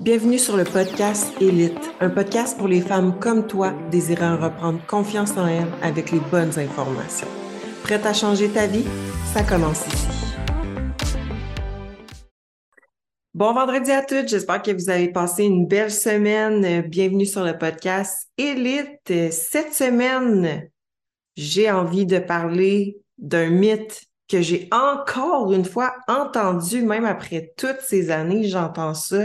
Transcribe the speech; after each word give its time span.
Bienvenue 0.00 0.38
sur 0.38 0.56
le 0.56 0.62
podcast 0.62 1.34
Élite, 1.40 1.90
un 1.98 2.08
podcast 2.08 2.56
pour 2.56 2.68
les 2.68 2.80
femmes 2.80 3.18
comme 3.18 3.48
toi 3.48 3.72
désirant 3.90 4.36
reprendre 4.36 4.78
confiance 4.86 5.36
en 5.36 5.48
elles 5.48 5.66
avec 5.82 6.12
les 6.12 6.20
bonnes 6.20 6.56
informations. 6.56 7.26
Prête 7.82 8.06
à 8.06 8.12
changer 8.12 8.48
ta 8.48 8.68
vie? 8.68 8.84
Ça 9.34 9.42
commence 9.42 9.84
ici. 9.88 10.06
Bon 13.34 13.52
vendredi 13.52 13.90
à 13.90 14.04
toutes, 14.04 14.28
j'espère 14.28 14.62
que 14.62 14.70
vous 14.70 14.88
avez 14.88 15.10
passé 15.10 15.42
une 15.42 15.66
belle 15.66 15.90
semaine. 15.90 16.82
Bienvenue 16.82 17.26
sur 17.26 17.42
le 17.42 17.58
podcast 17.58 18.28
Élite. 18.38 19.32
Cette 19.32 19.74
semaine, 19.74 20.70
j'ai 21.36 21.72
envie 21.72 22.06
de 22.06 22.20
parler 22.20 22.98
d'un 23.18 23.50
mythe 23.50 24.04
que 24.28 24.42
j'ai 24.42 24.68
encore 24.70 25.52
une 25.52 25.64
fois 25.64 25.96
entendu, 26.06 26.82
même 26.82 27.06
après 27.06 27.52
toutes 27.56 27.80
ces 27.80 28.10
années, 28.10 28.46
j'entends 28.46 28.94
ça. 28.94 29.24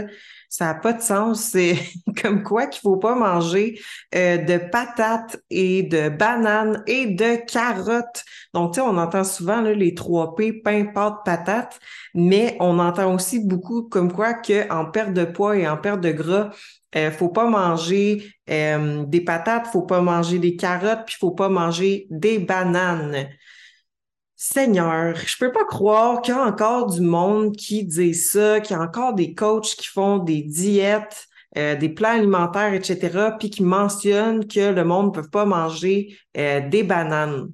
Ça 0.56 0.66
n'a 0.66 0.74
pas 0.74 0.92
de 0.92 1.02
sens. 1.02 1.40
C'est 1.50 1.76
comme 2.22 2.44
quoi 2.44 2.68
qu'il 2.68 2.80
faut 2.80 2.96
pas 2.96 3.16
manger 3.16 3.80
euh, 4.14 4.36
de 4.36 4.56
patates 4.70 5.36
et 5.50 5.82
de 5.82 6.08
bananes 6.08 6.84
et 6.86 7.06
de 7.06 7.44
carottes. 7.44 8.22
Donc, 8.52 8.74
tu 8.74 8.80
sais, 8.80 8.86
on 8.86 8.96
entend 8.96 9.24
souvent 9.24 9.60
là, 9.60 9.74
les 9.74 9.94
trois 9.94 10.36
P, 10.36 10.52
pain, 10.52 10.84
pâte, 10.84 11.24
patate, 11.24 11.80
mais 12.14 12.56
on 12.60 12.78
entend 12.78 13.12
aussi 13.12 13.40
beaucoup 13.44 13.82
comme 13.82 14.12
quoi 14.12 14.34
qu'en 14.34 14.84
perte 14.84 15.12
de 15.12 15.24
poids 15.24 15.56
et 15.56 15.66
en 15.66 15.76
perte 15.76 16.00
de 16.00 16.12
gras, 16.12 16.50
euh, 16.94 17.10
faut 17.10 17.30
pas 17.30 17.48
manger 17.48 18.24
euh, 18.48 19.02
des 19.06 19.22
patates, 19.22 19.66
faut 19.66 19.82
pas 19.82 20.02
manger 20.02 20.38
des 20.38 20.54
carottes, 20.54 21.06
puis 21.06 21.16
faut 21.18 21.32
pas 21.32 21.48
manger 21.48 22.06
des 22.10 22.38
bananes. 22.38 23.26
Seigneur, 24.46 25.16
je 25.16 25.38
peux 25.38 25.52
pas 25.52 25.64
croire 25.64 26.20
qu'il 26.20 26.34
y 26.34 26.36
a 26.36 26.42
encore 26.42 26.92
du 26.92 27.00
monde 27.00 27.56
qui 27.56 27.82
dit 27.82 28.12
ça, 28.12 28.60
qu'il 28.60 28.76
y 28.76 28.78
a 28.78 28.82
encore 28.82 29.14
des 29.14 29.32
coachs 29.32 29.74
qui 29.74 29.86
font 29.86 30.18
des 30.18 30.42
diètes, 30.42 31.28
euh, 31.56 31.76
des 31.76 31.88
plans 31.88 32.10
alimentaires, 32.10 32.74
etc., 32.74 33.30
puis 33.38 33.48
qui 33.48 33.62
mentionnent 33.62 34.46
que 34.46 34.70
le 34.70 34.84
monde 34.84 35.06
ne 35.16 35.22
peut 35.22 35.30
pas 35.30 35.46
manger 35.46 36.18
euh, 36.36 36.60
des 36.68 36.82
bananes 36.82 37.52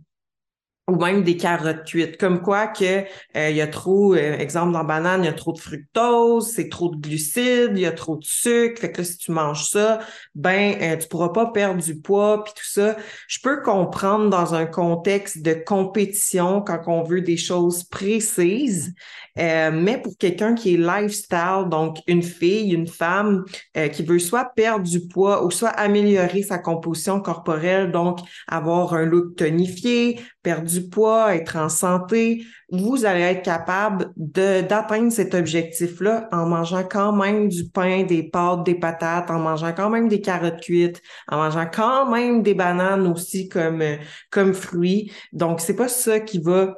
ou 0.91 0.97
même 0.97 1.23
des 1.23 1.37
carottes 1.37 1.85
cuites. 1.85 2.17
Comme 2.19 2.43
quoi 2.43 2.67
que 2.67 3.05
euh, 3.37 3.51
il 3.51 3.57
y 3.57 3.61
a 3.61 3.67
trop, 3.67 4.15
euh, 4.15 4.39
exemple 4.39 4.73
dans 4.73 4.85
banane, 4.85 5.23
il 5.23 5.27
y 5.27 5.29
a 5.29 5.33
trop 5.33 5.53
de 5.53 5.59
fructose, 5.59 6.51
c'est 6.55 6.69
trop 6.69 6.89
de 6.89 6.97
glucides, 6.97 7.73
il 7.75 7.81
y 7.81 7.87
a 7.87 7.93
trop 7.93 8.17
de 8.17 8.25
sucre. 8.25 8.81
Fait 8.81 8.91
que 8.91 9.03
si 9.03 9.19
tu 9.19 9.31
manges 9.31 9.69
ça, 9.69 10.01
ben 10.35 10.77
euh, 10.81 10.97
tu 10.97 11.09
pourras 11.09 11.31
pas 11.31 11.47
perdre 11.47 11.83
du 11.83 12.01
poids 12.01 12.43
puis 12.45 12.53
tout 12.57 12.69
ça. 12.69 12.97
Je 13.29 13.39
peux 13.43 13.63
comprendre 13.63 14.31
dans 14.31 14.55
un 14.55 14.67
contexte 14.67 15.43
de 15.43 15.55
compétition 15.55 16.63
quand 16.63 16.81
on 16.87 17.03
veut 17.05 17.21
des 17.21 17.37
choses 17.37 17.85
précises, 17.85 18.93
euh, 19.39 19.71
mais 19.73 19.99
pour 19.99 20.17
quelqu'un 20.19 20.55
qui 20.55 20.75
est 20.75 20.77
lifestyle, 20.77 21.67
donc 21.71 21.99
une 22.07 22.23
fille, 22.23 22.73
une 22.73 22.89
femme 22.89 23.45
qui 23.93 24.03
veut 24.03 24.19
soit 24.19 24.53
perdre 24.57 24.85
du 24.85 25.07
poids 25.07 25.45
ou 25.45 25.51
soit 25.51 25.69
améliorer 25.69 26.43
sa 26.43 26.59
composition 26.59 27.21
corporelle, 27.21 27.93
donc 27.93 28.19
avoir 28.49 28.95
un 28.95 29.05
look 29.05 29.37
tonifié, 29.37 30.21
perdre 30.43 30.69
du 30.69 30.89
poids, 30.89 31.35
être 31.35 31.57
en 31.57 31.69
santé, 31.69 32.45
vous 32.71 33.05
allez 33.05 33.23
être 33.23 33.43
capable 33.43 34.13
d'atteindre 34.17 35.11
cet 35.11 35.35
objectif-là 35.35 36.29
en 36.33 36.47
mangeant 36.47 36.85
quand 36.85 37.13
même 37.13 37.49
du 37.49 37.69
pain, 37.69 38.05
des 38.05 38.23
pâtes, 38.23 38.65
des 38.65 38.75
patates, 38.75 39.31
en 39.31 39.39
mangeant 39.39 39.73
quand 39.73 39.91
même 39.91 40.09
des 40.09 40.21
carottes 40.21 40.61
cuites, 40.61 41.03
en 41.29 41.37
mangeant 41.39 41.67
quand 41.73 42.11
même 42.11 42.43
des 42.43 42.55
bananes 42.55 43.07
aussi 43.07 43.49
comme, 43.49 43.83
comme 44.31 44.55
fruits. 44.55 45.13
Donc, 45.33 45.61
c'est 45.61 45.77
pas 45.77 45.89
ça 45.89 46.21
qui 46.21 46.41
va 46.41 46.75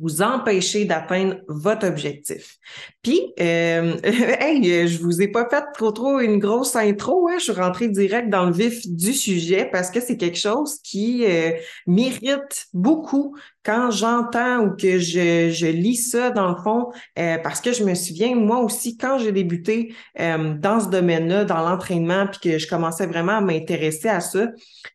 vous 0.00 0.22
empêcher 0.22 0.84
d'atteindre 0.84 1.36
votre 1.48 1.86
objectif. 1.86 2.56
Puis, 3.02 3.32
euh, 3.40 3.96
hey, 4.04 4.88
je 4.88 4.98
vous 4.98 5.22
ai 5.22 5.28
pas 5.28 5.48
fait 5.48 5.64
trop 5.74 5.92
trop 5.92 6.20
une 6.20 6.38
grosse 6.38 6.76
intro, 6.76 7.28
hein? 7.28 7.36
je 7.38 7.44
suis 7.44 7.52
rentrée 7.52 7.88
direct 7.88 8.28
dans 8.28 8.46
le 8.46 8.52
vif 8.52 8.86
du 8.86 9.12
sujet 9.12 9.68
parce 9.70 9.90
que 9.90 10.00
c'est 10.00 10.16
quelque 10.16 10.38
chose 10.38 10.78
qui 10.82 11.24
euh, 11.24 11.52
mérite 11.86 12.66
beaucoup 12.72 13.36
quand 13.66 13.90
j'entends 13.90 14.60
ou 14.60 14.76
que 14.76 15.00
je, 15.00 15.50
je, 15.50 15.66
lis 15.66 15.96
ça 15.96 16.30
dans 16.30 16.48
le 16.48 16.62
fond, 16.62 16.92
euh, 17.18 17.36
parce 17.38 17.60
que 17.60 17.72
je 17.72 17.82
me 17.82 17.94
souviens, 17.94 18.36
moi 18.36 18.60
aussi, 18.60 18.96
quand 18.96 19.18
j'ai 19.18 19.32
débuté 19.32 19.92
euh, 20.20 20.54
dans 20.54 20.78
ce 20.78 20.88
domaine-là, 20.88 21.44
dans 21.44 21.68
l'entraînement, 21.68 22.28
puis 22.28 22.38
que 22.38 22.58
je 22.58 22.68
commençais 22.68 23.06
vraiment 23.06 23.38
à 23.38 23.40
m'intéresser 23.40 24.08
à 24.08 24.20
ça, 24.20 24.46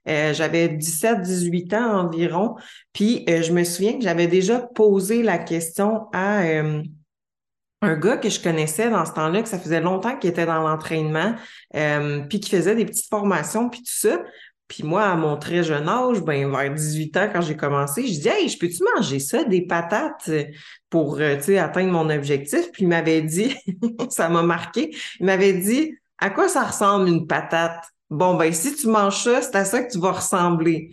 euh, 0.08 0.34
j'avais 0.34 0.70
17-18 0.70 1.76
ans 1.76 2.06
environ, 2.06 2.56
puis 2.94 3.26
je 3.28 3.52
me 3.52 3.66
souviens 3.66 3.98
que 3.98 4.04
j'avais 4.04 4.28
déjà 4.28 4.60
posé 4.60 5.22
la 5.22 5.38
question 5.38 6.08
à 6.14 6.44
un 7.84 7.96
gars 7.98 8.18
que 8.18 8.30
je 8.30 8.42
connaissais 8.42 8.90
dans 8.90 9.06
ce 9.06 9.12
temps-là, 9.14 9.42
que 9.42 9.50
ça 9.50 9.60
faisait 9.60 9.82
longtemps 9.82 10.18
qu'il 10.18 10.30
était 10.30 10.46
dans 10.46 10.62
l'entraînement, 10.62 11.36
puis 11.74 12.40
qui 12.40 12.50
faisait 12.50 12.76
des 12.76 12.86
petites 12.86 13.10
formations, 13.10 13.70
puis 13.70 13.80
tout 13.80 13.94
ça. 13.94 14.22
Puis 14.72 14.84
moi, 14.84 15.04
à 15.04 15.18
mon 15.18 15.36
très 15.36 15.66
jeune 15.66 15.90
âge, 15.90 16.22
ben, 16.22 16.50
vers 16.50 16.74
18 16.74 17.18
ans, 17.18 17.30
quand 17.34 17.42
j'ai 17.42 17.58
commencé, 17.58 18.08
je 18.08 18.22
dis 18.22 18.30
Hey, 18.30 18.48
je 18.48 18.58
peux-tu 18.58 18.82
manger 18.96 19.20
ça, 19.20 19.44
des 19.44 19.64
patates, 19.64 20.32
pour 20.90 21.18
euh, 21.20 21.36
atteindre 21.60 21.92
mon 21.92 22.10
objectif? 22.10 22.72
Puis 22.72 22.84
il 22.84 22.88
m'avait 22.88 23.22
dit, 23.22 23.54
ça 24.10 24.30
m'a 24.30 24.44
marqué, 24.44 24.96
il 25.20 25.26
m'avait 25.26 25.52
dit 25.52 25.98
À 26.18 26.30
quoi 26.30 26.48
ça 26.48 26.64
ressemble 26.64 27.10
une 27.10 27.28
patate? 27.28 27.84
Bon, 28.10 28.36
ben, 28.36 28.54
si 28.54 28.74
tu 28.74 28.88
manges 28.88 29.22
ça, 29.22 29.42
c'est 29.42 29.58
à 29.58 29.66
ça 29.66 29.84
que 29.84 29.92
tu 29.92 30.00
vas 30.00 30.14
ressembler. 30.14 30.92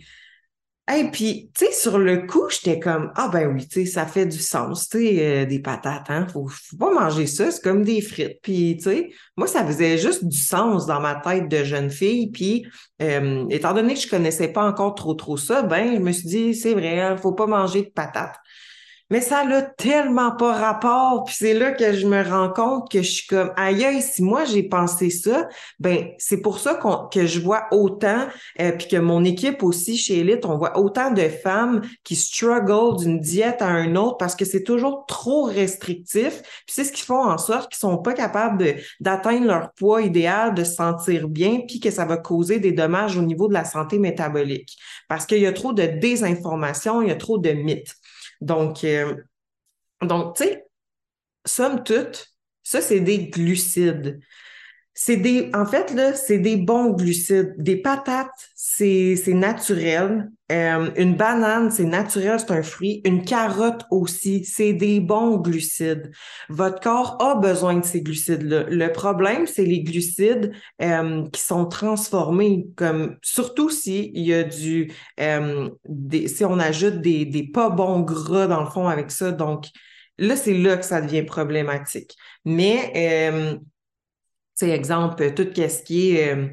Et 0.91 1.11
puis, 1.11 1.51
tu 1.53 1.65
sais, 1.65 1.71
sur 1.71 1.99
le 1.99 2.25
coup, 2.25 2.49
j'étais 2.49 2.79
comme, 2.79 3.11
ah 3.15 3.29
ben 3.31 3.53
oui, 3.53 3.67
tu 3.67 3.81
sais, 3.81 3.91
ça 3.91 4.07
fait 4.07 4.25
du 4.25 4.39
sens, 4.39 4.89
tu 4.89 4.97
sais, 4.97 5.43
euh, 5.43 5.45
des 5.45 5.59
patates, 5.59 6.09
hein, 6.09 6.25
faut, 6.27 6.47
faut 6.47 6.77
pas 6.77 6.91
manger 6.91 7.27
ça, 7.27 7.51
c'est 7.51 7.61
comme 7.61 7.83
des 7.83 8.01
frites. 8.01 8.39
Puis, 8.41 8.77
tu 8.77 8.83
sais, 8.85 9.09
moi, 9.37 9.45
ça 9.45 9.63
faisait 9.63 9.99
juste 9.99 10.25
du 10.25 10.37
sens 10.37 10.87
dans 10.87 10.99
ma 10.99 11.15
tête 11.15 11.47
de 11.47 11.63
jeune 11.63 11.91
fille. 11.91 12.31
Puis, 12.31 12.65
euh, 13.03 13.45
étant 13.49 13.73
donné 13.73 13.93
que 13.93 13.99
je 13.99 14.09
connaissais 14.09 14.47
pas 14.47 14.65
encore 14.67 14.95
trop, 14.95 15.13
trop 15.13 15.37
ça, 15.37 15.61
ben, 15.61 15.95
je 15.95 15.99
me 15.99 16.11
suis 16.11 16.27
dit, 16.27 16.55
c'est 16.55 16.73
vrai, 16.73 16.99
hein, 16.99 17.17
faut 17.17 17.33
pas 17.33 17.45
manger 17.45 17.83
de 17.83 17.89
patates. 17.89 18.37
Mais 19.09 19.21
ça 19.21 19.43
n'a 19.43 19.61
tellement 19.61 20.31
pas 20.35 20.53
rapport. 20.53 21.23
Puis 21.25 21.35
c'est 21.39 21.53
là 21.53 21.71
que 21.71 21.93
je 21.93 22.05
me 22.05 22.23
rends 22.23 22.49
compte 22.49 22.91
que 22.91 23.01
je 23.01 23.09
suis 23.09 23.27
comme 23.27 23.51
aïe, 23.57 24.01
si 24.01 24.21
moi 24.21 24.45
j'ai 24.45 24.63
pensé 24.63 25.09
ça, 25.09 25.47
ben 25.79 26.09
c'est 26.17 26.41
pour 26.41 26.59
ça 26.59 26.79
que 27.11 27.25
je 27.25 27.39
vois 27.39 27.67
autant, 27.71 28.27
euh, 28.61 28.71
puis 28.71 28.87
que 28.87 28.97
mon 28.97 29.23
équipe 29.23 29.63
aussi 29.63 29.97
chez 29.97 30.19
Elite, 30.19 30.45
on 30.45 30.57
voit 30.57 30.77
autant 30.77 31.11
de 31.11 31.27
femmes 31.27 31.81
qui 32.03 32.15
struggle 32.15 32.97
d'une 32.99 33.19
diète 33.19 33.61
à 33.61 33.79
une 33.79 33.97
autre 33.97 34.17
parce 34.17 34.35
que 34.35 34.45
c'est 34.45 34.63
toujours 34.63 35.05
trop 35.07 35.43
restrictif. 35.43 36.41
Puis 36.65 36.75
c'est 36.75 36.83
ce 36.83 36.91
qui 36.91 37.01
font 37.01 37.23
en 37.23 37.37
sorte 37.37 37.71
qu'ils 37.71 37.79
sont 37.79 37.97
pas 37.97 38.13
capables 38.13 38.75
d'atteindre 38.99 39.47
leur 39.47 39.73
poids 39.73 40.01
idéal, 40.01 40.53
de 40.53 40.63
se 40.63 40.73
sentir 40.75 41.27
bien, 41.27 41.61
puis 41.67 41.79
que 41.79 41.91
ça 41.91 42.05
va 42.05 42.17
causer 42.17 42.59
des 42.59 42.71
dommages 42.71 43.17
au 43.17 43.21
niveau 43.21 43.47
de 43.47 43.53
la 43.53 43.65
santé 43.65 43.99
métabolique. 43.99 44.77
Parce 45.07 45.25
qu'il 45.25 45.39
y 45.39 45.47
a 45.47 45.53
trop 45.53 45.73
de 45.73 45.83
désinformation, 45.83 47.01
il 47.01 47.09
y 47.09 47.11
a 47.11 47.15
trop 47.15 47.37
de 47.37 47.51
mythes. 47.51 47.95
Donc, 48.41 48.83
euh, 48.83 49.15
donc 50.01 50.37
tu 50.37 50.43
sais, 50.45 50.67
somme 51.45 51.83
toute, 51.83 52.27
ça, 52.63 52.81
c'est 52.81 52.99
des 53.01 53.29
glucides. 53.29 54.19
C'est 55.01 55.15
des, 55.15 55.49
en 55.53 55.65
fait, 55.65 55.93
là, 55.93 56.13
c'est 56.13 56.39
des 56.39 56.57
bons 56.57 56.89
glucides. 56.89 57.55
Des 57.57 57.77
patates, 57.77 58.49
c'est, 58.53 59.15
c'est 59.15 59.33
naturel. 59.33 60.29
Euh, 60.51 60.91
une 60.97 61.15
banane, 61.15 61.71
c'est 61.71 61.85
naturel, 61.85 62.37
c'est 62.37 62.51
un 62.51 62.63
fruit. 62.63 63.01
Une 63.05 63.23
carotte 63.23 63.85
aussi, 63.91 64.43
c'est 64.43 64.73
des 64.73 64.99
bons 64.99 65.37
glucides. 65.37 66.11
Votre 66.49 66.81
corps 66.81 67.15
a 67.21 67.35
besoin 67.35 67.75
de 67.75 67.85
ces 67.85 68.01
glucides-là. 68.01 68.65
Le 68.69 68.91
problème, 68.91 69.47
c'est 69.47 69.63
les 69.63 69.83
glucides 69.83 70.51
euh, 70.81 71.25
qui 71.31 71.39
sont 71.39 71.65
transformés, 71.65 72.67
comme 72.75 73.15
surtout 73.21 73.69
s'il 73.69 74.19
y 74.19 74.33
a 74.33 74.43
du, 74.43 74.91
euh, 75.21 75.69
si 76.27 76.43
on 76.43 76.59
ajoute 76.59 76.99
des, 76.99 77.23
des 77.23 77.43
pas 77.43 77.69
bons 77.69 78.01
gras 78.01 78.47
dans 78.47 78.65
le 78.65 78.69
fond 78.69 78.89
avec 78.89 79.11
ça. 79.11 79.31
Donc, 79.31 79.67
là, 80.17 80.35
c'est 80.35 80.57
là 80.57 80.75
que 80.75 80.83
ça 80.83 80.99
devient 80.99 81.23
problématique. 81.23 82.17
Mais 82.43 82.91
c'est 84.59 84.69
exemple, 84.71 85.33
tout 85.33 85.47
ce 85.55 85.83
qui 85.83 86.17
euh, 86.21 86.47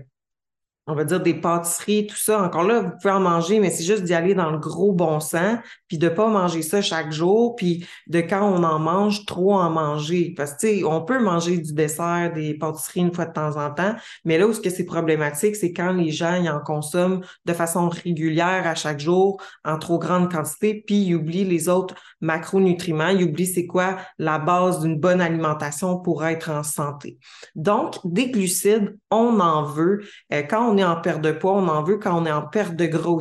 on 0.86 0.94
va 0.94 1.04
dire 1.04 1.20
des 1.20 1.34
pâtisseries, 1.34 2.06
tout 2.06 2.16
ça. 2.16 2.42
Encore 2.42 2.62
là, 2.62 2.80
vous 2.80 2.90
pouvez 3.00 3.12
en 3.12 3.20
manger, 3.20 3.58
mais 3.58 3.70
c'est 3.70 3.82
juste 3.82 4.04
d'y 4.04 4.14
aller 4.14 4.34
dans 4.34 4.50
le 4.50 4.58
gros 4.58 4.92
bon 4.92 5.18
sens, 5.18 5.58
puis 5.88 5.98
de 5.98 6.08
pas 6.08 6.28
manger 6.28 6.62
ça 6.62 6.80
chaque 6.80 7.10
jour, 7.10 7.56
puis 7.56 7.84
de 8.06 8.20
quand 8.20 8.48
on 8.48 8.62
en 8.62 8.78
mange, 8.78 9.26
trop 9.26 9.54
en 9.54 9.68
manger. 9.68 10.32
Parce 10.36 10.52
que, 10.54 10.58
tu 10.60 10.78
sais, 10.78 10.84
on 10.84 11.02
peut 11.02 11.18
manger 11.18 11.58
du 11.58 11.72
dessert, 11.72 12.32
des 12.32 12.54
pâtisseries 12.54 13.00
une 13.00 13.12
fois 13.12 13.26
de 13.26 13.32
temps 13.32 13.56
en 13.56 13.70
temps, 13.70 13.96
mais 14.24 14.38
là 14.38 14.46
où 14.46 14.52
c'est 14.52 14.84
problématique, 14.84 15.56
c'est 15.56 15.72
quand 15.72 15.92
les 15.92 16.10
gens 16.10 16.36
y 16.36 16.48
en 16.48 16.60
consomment 16.60 17.20
de 17.44 17.52
façon 17.52 17.88
régulière 17.88 18.66
à 18.66 18.74
chaque 18.74 19.00
jour, 19.00 19.42
en 19.64 19.78
trop 19.78 19.98
grande 19.98 20.30
quantité, 20.30 20.84
puis 20.86 20.96
ils 20.96 21.14
oublient 21.14 21.44
les 21.44 21.68
autres 21.68 21.94
macronutriments, 22.20 23.08
ils 23.08 23.24
oublient 23.24 23.46
c'est 23.46 23.66
quoi 23.66 23.96
la 24.18 24.38
base 24.38 24.80
d'une 24.80 24.98
bonne 24.98 25.20
alimentation 25.20 25.98
pour 25.98 26.24
être 26.24 26.50
en 26.50 26.62
santé. 26.62 27.18
Donc, 27.54 27.96
des 28.04 28.30
glucides, 28.30 28.96
on 29.10 29.40
en 29.40 29.64
veut. 29.64 30.02
Euh, 30.32 30.42
quand 30.48 30.70
on 30.70 30.75
est 30.78 30.84
en 30.84 31.00
perte 31.00 31.20
de 31.22 31.32
poids, 31.32 31.54
on 31.54 31.68
en 31.68 31.82
veut 31.82 31.98
quand 31.98 32.20
on 32.20 32.26
est 32.26 32.32
en 32.32 32.46
perte 32.46 32.76
de 32.76 32.86
gras. 32.86 33.18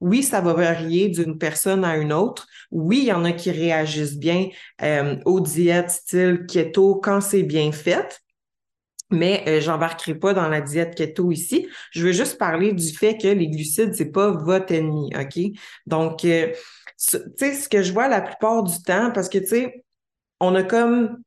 Oui, 0.00 0.22
ça 0.22 0.40
va 0.40 0.52
varier 0.52 1.08
d'une 1.08 1.38
personne 1.38 1.84
à 1.84 1.96
une 1.96 2.12
autre. 2.12 2.46
Oui, 2.70 2.98
il 2.98 3.06
y 3.06 3.12
en 3.12 3.24
a 3.24 3.32
qui 3.32 3.50
réagissent 3.50 4.18
bien 4.18 4.48
euh, 4.82 5.16
aux 5.24 5.40
diètes 5.40 5.90
style 5.90 6.46
keto 6.46 6.96
quand 6.96 7.20
c'est 7.20 7.42
bien 7.42 7.72
fait. 7.72 8.20
mais 9.10 9.42
euh, 9.48 9.60
j'embarquerai 9.60 10.14
pas 10.14 10.34
dans 10.34 10.48
la 10.48 10.60
diète 10.60 10.94
keto 10.94 11.32
ici. 11.32 11.68
Je 11.92 12.04
veux 12.06 12.12
juste 12.12 12.38
parler 12.38 12.72
du 12.72 12.92
fait 12.92 13.16
que 13.16 13.28
les 13.28 13.48
glucides, 13.48 13.94
c'est 13.94 14.10
pas 14.12 14.30
votre 14.30 14.72
ennemi, 14.72 15.10
OK? 15.18 15.42
Donc, 15.86 16.24
euh, 16.24 16.52
tu 16.98 17.18
sais, 17.36 17.54
ce 17.54 17.68
que 17.68 17.82
je 17.82 17.92
vois 17.92 18.08
la 18.08 18.20
plupart 18.20 18.62
du 18.64 18.82
temps, 18.82 19.10
parce 19.12 19.28
que, 19.28 19.38
tu 19.38 19.46
sais, 19.46 19.84
on 20.40 20.54
a 20.54 20.62
comme 20.62 21.18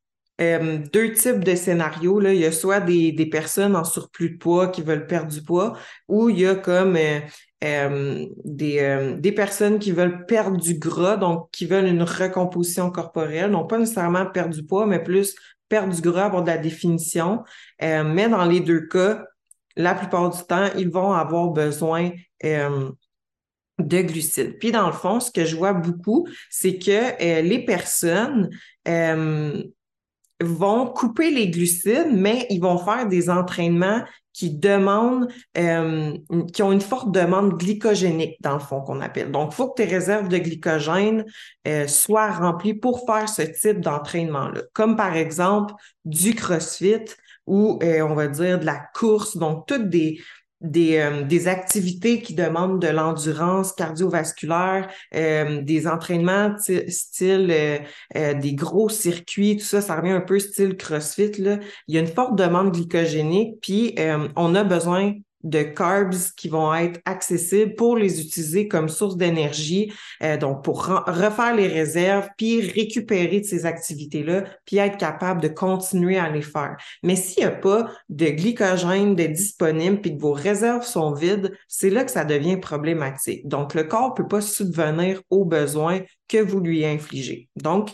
euh, 0.41 0.79
deux 0.91 1.13
types 1.13 1.43
de 1.43 1.55
scénarios. 1.55 2.19
Là. 2.19 2.33
Il 2.33 2.39
y 2.39 2.45
a 2.45 2.51
soit 2.51 2.79
des, 2.79 3.11
des, 3.11 3.27
personnes 3.27 3.75
en 3.75 3.83
surplus 3.83 4.31
de 4.31 4.37
poids 4.37 4.69
qui 4.69 4.81
veulent 4.81 5.05
perdre 5.05 5.31
du 5.31 5.43
poids, 5.43 5.77
ou 6.07 6.29
il 6.29 6.39
y 6.39 6.47
a 6.47 6.55
comme 6.55 6.95
euh, 6.95 7.19
euh, 7.63 8.25
des, 8.43 9.15
des 9.19 9.31
personnes 9.31 9.77
qui 9.77 9.91
veulent 9.91 10.25
perdre 10.25 10.57
du 10.57 10.79
gras, 10.79 11.17
donc 11.17 11.49
qui 11.51 11.67
veulent 11.67 11.85
une 11.85 12.01
recomposition 12.01 12.89
corporelle. 12.89 13.51
Donc, 13.51 13.69
pas 13.69 13.77
nécessairement 13.77 14.25
perdre 14.25 14.55
du 14.55 14.63
poids, 14.63 14.87
mais 14.87 15.03
plus 15.03 15.35
perdre 15.69 15.93
du 15.93 16.01
gras, 16.01 16.25
avoir 16.25 16.41
de 16.41 16.47
la 16.47 16.57
définition. 16.57 17.43
mais 17.79 18.27
dans 18.27 18.45
les 18.45 18.61
deux 18.61 18.87
cas, 18.87 19.23
la 19.77 19.93
plupart 19.93 20.29
du 20.31 20.43
temps, 20.43 20.67
ils 20.75 20.89
vont 20.89 21.13
avoir 21.13 21.49
besoin 21.49 22.11
de 22.43 24.01
glucides. 24.01 24.57
Puis 24.59 24.71
dans 24.71 24.87
le 24.87 24.93
fond, 24.93 25.19
ce 25.19 25.31
que 25.31 25.45
je 25.45 25.55
vois 25.55 25.73
beaucoup, 25.73 26.27
c'est 26.49 26.77
que 26.77 27.41
les 27.41 27.63
personnes 27.63 28.49
vont 30.45 30.87
couper 30.87 31.31
les 31.31 31.49
glucides, 31.49 32.11
mais 32.11 32.47
ils 32.49 32.61
vont 32.61 32.77
faire 32.77 33.07
des 33.07 33.29
entraînements 33.29 34.03
qui 34.33 34.49
demandent, 34.49 35.27
euh, 35.57 36.13
qui 36.53 36.63
ont 36.63 36.71
une 36.71 36.81
forte 36.81 37.11
demande 37.11 37.57
glycogénique, 37.57 38.37
dans 38.41 38.53
le 38.53 38.59
fond, 38.59 38.81
qu'on 38.81 39.01
appelle. 39.01 39.31
Donc, 39.31 39.51
il 39.51 39.55
faut 39.55 39.69
que 39.69 39.83
tes 39.83 39.89
réserves 39.89 40.29
de 40.29 40.37
glycogène 40.37 41.25
euh, 41.67 41.87
soient 41.87 42.31
remplies 42.31 42.73
pour 42.73 43.05
faire 43.05 43.27
ce 43.27 43.41
type 43.41 43.81
d'entraînement-là. 43.81 44.61
Comme 44.73 44.95
par 44.95 45.15
exemple 45.15 45.73
du 46.05 46.33
CrossFit 46.33 47.05
ou, 47.45 47.79
euh, 47.83 48.01
on 48.01 48.15
va 48.15 48.27
dire, 48.27 48.59
de 48.59 48.65
la 48.65 48.79
course. 48.93 49.35
Donc, 49.35 49.67
toutes 49.67 49.89
des, 49.89 50.21
des, 50.61 50.97
euh, 50.97 51.23
des, 51.23 51.47
activités 51.47 52.21
qui 52.21 52.33
demandent 52.33 52.81
de 52.81 52.87
l'endurance 52.87 53.73
cardiovasculaire, 53.73 54.89
euh, 55.15 55.61
des 55.61 55.87
entraînements 55.87 56.55
style 56.87 57.51
euh, 57.51 58.33
des 58.33 58.53
gros 58.53 58.89
circuits, 58.89 59.57
tout 59.57 59.65
ça, 59.65 59.81
ça 59.81 59.95
revient 59.95 60.11
un 60.11 60.21
peu 60.21 60.39
style 60.39 60.77
CrossFit. 60.77 61.31
Là. 61.41 61.59
Il 61.87 61.95
y 61.95 61.97
a 61.97 62.01
une 62.01 62.07
forte 62.07 62.35
demande 62.37 62.71
glycogénique, 62.71 63.59
puis 63.61 63.95
on 64.35 64.55
a 64.55 64.63
besoin 64.63 65.13
de 65.43 65.63
carbs 65.63 66.31
qui 66.35 66.49
vont 66.49 66.73
être 66.73 66.99
accessibles 67.05 67.75
pour 67.75 67.97
les 67.97 68.21
utiliser 68.21 68.67
comme 68.67 68.89
source 68.89 69.17
d'énergie, 69.17 69.93
euh, 70.23 70.37
donc 70.37 70.63
pour 70.63 70.85
refaire 70.85 71.55
les 71.55 71.67
réserves, 71.67 72.29
puis 72.37 72.61
récupérer 72.61 73.43
ces 73.43 73.65
activités-là, 73.65 74.43
puis 74.65 74.77
être 74.77 74.97
capable 74.97 75.41
de 75.41 75.47
continuer 75.47 76.17
à 76.17 76.29
les 76.29 76.41
faire. 76.41 76.77
Mais 77.03 77.15
s'il 77.15 77.43
n'y 77.43 77.49
a 77.49 77.55
pas 77.55 77.89
de 78.09 78.27
glycogène 78.27 79.15
de 79.15 79.25
disponible, 79.25 80.01
puis 80.01 80.15
que 80.15 80.21
vos 80.21 80.33
réserves 80.33 80.85
sont 80.85 81.13
vides, 81.13 81.51
c'est 81.67 81.89
là 81.89 82.03
que 82.03 82.11
ça 82.11 82.25
devient 82.25 82.57
problématique. 82.57 83.47
Donc, 83.47 83.73
le 83.73 83.83
corps 83.83 84.09
ne 84.09 84.15
peut 84.15 84.27
pas 84.27 84.41
subvenir 84.41 85.21
aux 85.29 85.45
besoins 85.45 86.01
que 86.27 86.37
vous 86.37 86.59
lui 86.59 86.85
infligez. 86.85 87.49
Donc, 87.55 87.91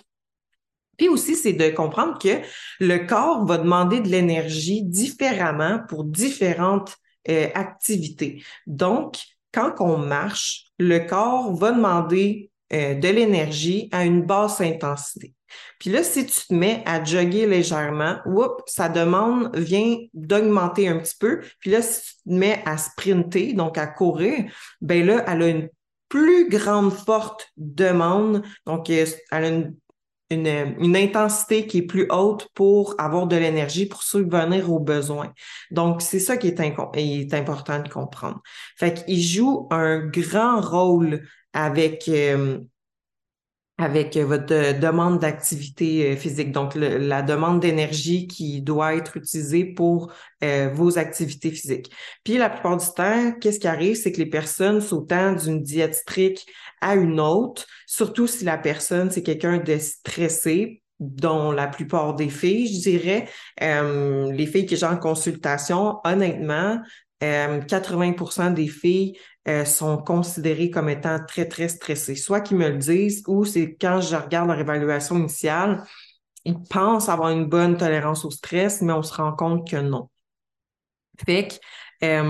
puis 0.98 1.10
aussi, 1.10 1.36
c'est 1.36 1.54
de 1.54 1.70
comprendre 1.70 2.18
que 2.18 2.42
le 2.80 2.98
corps 3.06 3.46
va 3.46 3.58
demander 3.58 4.00
de 4.00 4.10
l'énergie 4.10 4.84
différemment 4.84 5.80
pour 5.88 6.04
différentes 6.04 6.98
euh, 7.30 7.48
activité. 7.54 8.44
Donc, 8.66 9.18
quand 9.54 9.74
on 9.80 9.98
marche, 9.98 10.66
le 10.80 11.00
corps 11.00 11.54
va 11.54 11.72
demander 11.72 12.52
euh, 12.74 12.96
de 12.96 13.08
l'énergie 13.08 13.90
à 13.92 14.06
une 14.06 14.24
basse 14.24 14.62
intensité. 14.62 15.34
Puis 15.80 15.90
là, 15.90 16.04
si 16.04 16.26
tu 16.26 16.48
te 16.48 16.54
mets 16.54 16.84
à 16.86 17.04
jogger 17.04 17.48
légèrement, 17.48 18.18
whoop, 18.26 18.62
sa 18.66 18.90
demande 18.90 19.56
vient 19.56 19.98
d'augmenter 20.14 20.88
un 20.88 20.98
petit 20.98 21.16
peu. 21.18 21.42
Puis 21.60 21.72
là, 21.72 21.82
si 21.82 22.02
tu 22.02 22.14
te 22.24 22.34
mets 22.34 22.62
à 22.66 22.78
sprinter, 22.78 23.54
donc 23.54 23.78
à 23.78 23.88
courir, 23.88 24.52
ben 24.82 25.06
là, 25.06 25.24
elle 25.28 25.42
a 25.42 25.48
une 25.48 25.70
plus 26.10 26.50
grande, 26.50 26.92
forte 26.92 27.50
demande. 27.58 28.44
Donc, 28.66 28.90
elle 28.90 29.08
a 29.32 29.48
une 29.48 29.76
une, 30.30 30.96
intensité 30.96 31.68
qui 31.68 31.80
est 31.80 31.86
plus 31.88 32.08
haute 32.10 32.50
pour 32.54 32.96
avoir 32.98 33.28
de 33.28 33.36
l'énergie, 33.36 33.86
pour 33.86 34.04
subvenir 34.04 34.72
aux 34.72 34.80
besoins. 34.80 35.32
Donc, 35.72 36.02
c'est 36.02 36.20
ça 36.20 36.38
qui 36.38 36.48
est, 36.48 37.34
important 37.34 37.80
de 37.80 37.90
comprendre. 37.90 38.42
Fait 38.78 39.06
qu'il 39.06 39.22
joue 39.22 39.68
un 39.72 40.00
grand 40.00 40.60
rôle 40.62 41.24
avec, 41.54 42.08
euh, 42.10 42.60
avec 43.78 44.18
votre 44.18 44.80
demande 44.80 45.20
d'activité 45.20 46.12
euh, 46.12 46.16
physique, 46.16 46.52
donc 46.52 46.74
la 46.76 47.22
demande 47.22 47.60
d'énergie 47.60 48.28
qui 48.28 48.62
doit 48.62 48.96
être 48.96 49.18
utilisée 49.18 49.66
pour 49.66 50.12
euh, 50.44 50.70
vos 50.74 50.98
activités 50.98 51.52
physiques. 51.52 51.92
Puis 52.24 52.38
la 52.38 52.50
plupart 52.50 52.78
du 52.78 52.86
temps, 52.96 53.34
qu'est-ce 53.40 53.60
qui 53.60 53.68
arrive, 53.68 53.96
c'est 53.96 54.12
que 54.12 54.18
les 54.18 54.30
personnes 54.30 54.82
sautant 54.82 55.34
d'une 55.34 55.62
diète 55.62 56.04
à 56.82 56.96
une 56.96 57.20
autre, 57.20 57.66
surtout 57.86 58.28
si 58.28 58.46
la 58.46 58.58
personne, 58.58 59.12
c'est 59.12 59.24
quelqu'un 59.24 59.58
de 59.58 59.78
stressé, 59.78 60.82
dont 61.00 61.52
la 61.52 61.68
plupart 61.68 62.16
des 62.16 62.30
filles, 62.30 62.68
je 62.74 62.82
dirais, 62.82 63.30
euh, 63.62 64.32
les 64.32 64.48
filles 64.48 64.66
qui 64.66 64.78
sont 64.78 64.88
en 64.88 64.98
consultation, 64.98 65.98
honnêtement, 66.04 66.80
80% 67.22 68.42
euh, 68.42 68.50
des 68.52 68.68
filles 68.68 69.18
euh, 69.48 69.66
sont 69.66 69.98
considérées 69.98 70.70
comme 70.70 70.90
étant 70.90 71.20
très, 71.26 71.48
très 71.48 71.70
stressées. 71.70 72.16
Soit 72.16 72.42
qu'ils 72.42 72.58
me 72.58 72.70
le 72.70 72.78
disent 72.78 73.24
ou 73.28 73.46
c'est 73.46 73.76
quand 73.80 74.02
je 74.02 74.16
regarde 74.16 74.50
leur 74.50 74.60
évaluation 74.60 75.18
initiale, 75.18 75.84
ils 76.46 76.62
pensent 76.70 77.10
avoir 77.10 77.30
une 77.30 77.46
bonne 77.46 77.78
tolérance 77.78 78.26
au 78.26 78.32
stress, 78.32 78.82
mais 78.82 78.94
on 78.94 79.04
se 79.04 79.14
rend 79.14 79.34
compte 79.34 79.70
que 79.70 79.78
non. 79.78 80.10
Fait 81.26 81.60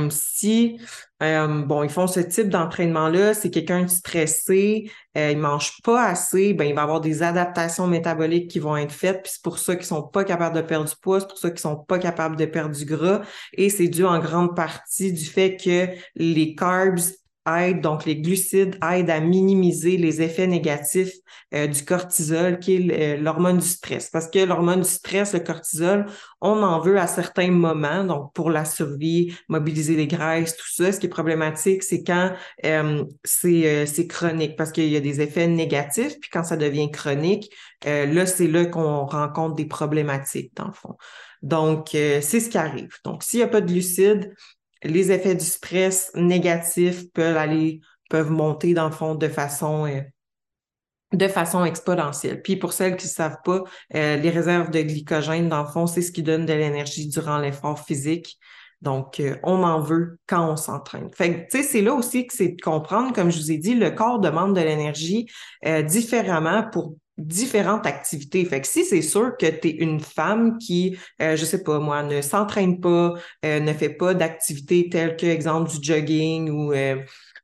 si 0.10 0.80
bon, 1.19 1.84
ils 1.84 1.90
font 1.90 2.08
ce 2.08 2.19
type 2.19 2.50
d'entraînement-là, 2.50 3.34
c'est 3.34 3.50
quelqu'un 3.50 3.88
stressé, 3.88 4.92
euh, 5.18 5.31
il 5.31 5.38
mange 5.38 5.81
pas 5.84 6.06
assez, 6.06 6.54
ben 6.54 6.66
il 6.66 6.75
va 6.75 6.84
avoir 6.84 7.02
des 7.02 7.24
adaptations 7.24 7.88
métaboliques 7.88 8.52
qui 8.52 8.60
vont 8.60 8.78
être 8.78 8.92
faites, 8.92 9.24
puis 9.24 9.31
c'est 9.34 9.42
pour 9.42 9.58
ça 9.58 9.75
qu'ils 9.75 9.86
sont 9.86 10.04
pas 10.04 10.24
capables 10.24 10.56
de 10.56 10.62
perdre 10.62 10.88
du 10.88 10.96
poids, 11.02 11.19
c'est 11.19 11.28
pour 11.28 11.38
ça 11.38 11.50
qu'ils 11.50 11.60
sont 11.60 11.78
pas 11.78 12.00
capables 12.00 12.36
de 12.36 12.46
perdre 12.46 12.75
du 12.75 12.86
gras, 12.86 13.22
et 13.54 13.69
c'est 13.69 13.88
dû 13.88 14.06
en 14.06 14.19
grande 14.19 14.56
partie 14.56 15.12
du 15.12 15.25
fait 15.25 15.58
que 15.58 15.88
les 16.16 16.56
carbs 16.56 17.00
donc 17.81 18.05
les 18.05 18.17
glucides 18.17 18.77
aident 18.83 19.09
à 19.09 19.19
minimiser 19.19 19.97
les 19.97 20.21
effets 20.21 20.47
négatifs 20.47 21.13
euh, 21.53 21.67
du 21.67 21.85
cortisol, 21.85 22.59
qui 22.59 22.75
est 22.75 22.91
euh, 22.91 23.21
l'hormone 23.21 23.59
du 23.59 23.65
stress. 23.65 24.09
Parce 24.09 24.29
que 24.29 24.39
l'hormone 24.39 24.81
du 24.81 24.89
stress, 24.89 25.33
le 25.33 25.39
cortisol, 25.39 26.05
on 26.41 26.61
en 26.61 26.81
veut 26.81 26.99
à 26.99 27.07
certains 27.07 27.51
moments, 27.51 28.03
donc 28.03 28.33
pour 28.33 28.49
la 28.49 28.65
survie, 28.65 29.33
mobiliser 29.47 29.95
les 29.95 30.07
graisses, 30.07 30.57
tout 30.57 30.69
ça. 30.69 30.92
Ce 30.92 30.99
qui 30.99 31.06
est 31.06 31.09
problématique, 31.09 31.83
c'est 31.83 32.04
quand 32.04 32.33
euh, 32.66 33.06
c'est 33.23 34.07
chronique, 34.07 34.57
parce 34.57 34.73
qu'il 34.73 34.89
y 34.89 34.97
a 34.97 35.01
des 35.01 35.21
effets 35.21 35.47
négatifs, 35.47 36.19
puis 36.19 36.30
quand 36.30 36.44
ça 36.44 36.57
devient 36.57 36.92
chronique, 36.92 37.49
là, 37.85 38.25
c'est 38.25 38.47
là 38.47 38.66
qu'on 38.66 39.06
rencontre 39.06 39.56
des 39.56 39.66
problématiques, 39.66 40.51
dans 40.56 40.68
le 40.68 40.73
fond. 40.73 40.97
Donc, 41.44 41.89
c'est 41.92 42.21
ce 42.21 42.49
qui 42.49 42.57
arrive. 42.57 42.89
Donc, 43.06 43.23
s'il 43.23 43.39
n'y 43.39 43.44
a 43.44 43.47
pas 43.47 43.61
de 43.61 43.68
glucides, 43.68 44.33
les 44.84 45.12
effets 45.12 45.36
du 45.36 45.46
stress 45.46 46.12
négatifs 46.16 47.12
peuvent 47.14 47.38
aller, 47.38 47.81
peuvent 48.10 48.31
monter 48.31 48.74
dans 48.74 48.86
le 48.86 48.94
fond 48.94 49.16
de 49.16 49.28
façon 49.28 49.86
euh, 49.86 50.02
de 51.14 51.28
façon 51.28 51.64
exponentielle. 51.64 52.42
Puis 52.42 52.57
pour 52.57 52.74
celles 52.74 52.98
qui 52.98 53.06
ne 53.06 53.12
savent 53.12 53.38
pas, 53.46 53.64
euh, 53.96 54.18
les 54.18 54.30
réserves 54.30 54.72
de 54.72 54.81
glycogène, 54.81 55.48
dans 55.48 55.62
le 55.62 55.69
fond, 55.69 55.88
c'est 55.88 56.02
ce 56.02 56.12
qui 56.12 56.22
donne 56.22 56.46
de 56.46 56.54
l'énergie 56.54 57.07
durant 57.07 57.38
l'effort 57.38 57.80
physique. 57.80 58.38
Donc, 58.81 59.19
euh, 59.19 59.38
on 59.44 59.64
en 59.64 59.80
veut 59.80 60.19
quand 60.28 60.52
on 60.52 60.57
s'entraîne. 60.57 61.10
Fait 61.16 61.48
tu 61.50 61.57
sais, 61.57 61.64
c'est 61.64 61.81
là 61.81 61.94
aussi 61.94 62.28
que 62.28 62.34
c'est 62.34 62.50
de 62.50 62.62
comprendre, 62.62 63.14
comme 63.14 63.31
je 63.31 63.40
vous 63.40 63.52
ai 63.52 63.57
dit, 63.57 63.74
le 63.74 63.90
corps 63.92 64.19
demande 64.19 64.56
de 64.56 64.62
l'énergie 64.62 65.28
différemment 65.86 66.64
pour 66.72 66.96
différentes 67.18 67.86
activités. 67.88 68.45
Fait 68.45 68.62
que 68.62 68.68
si 68.68 68.86
c'est 68.86 69.02
sûr 69.02 69.36
que 69.38 69.47
tu 69.47 69.69
es 69.69 69.71
une 69.71 70.00
femme 70.00 70.57
qui, 70.59 70.97
euh, 71.21 71.36
je 71.36 71.45
sais 71.45 71.64
pas 71.64 71.80
moi, 71.80 72.04
ne 72.04 72.21
s'entraîne 72.21 72.80
pas, 72.80 73.16
euh, 73.45 73.59
ne 73.59 73.74
fait 73.74 73.90
pas 73.90 74.14
d'activités 74.14 74.90
telles 74.90 75.16
que, 75.16 75.26
exemple, 75.26 75.71
du 75.71 75.78
jogging 75.81 76.50
ou 76.50 76.74
euh, 76.74 76.97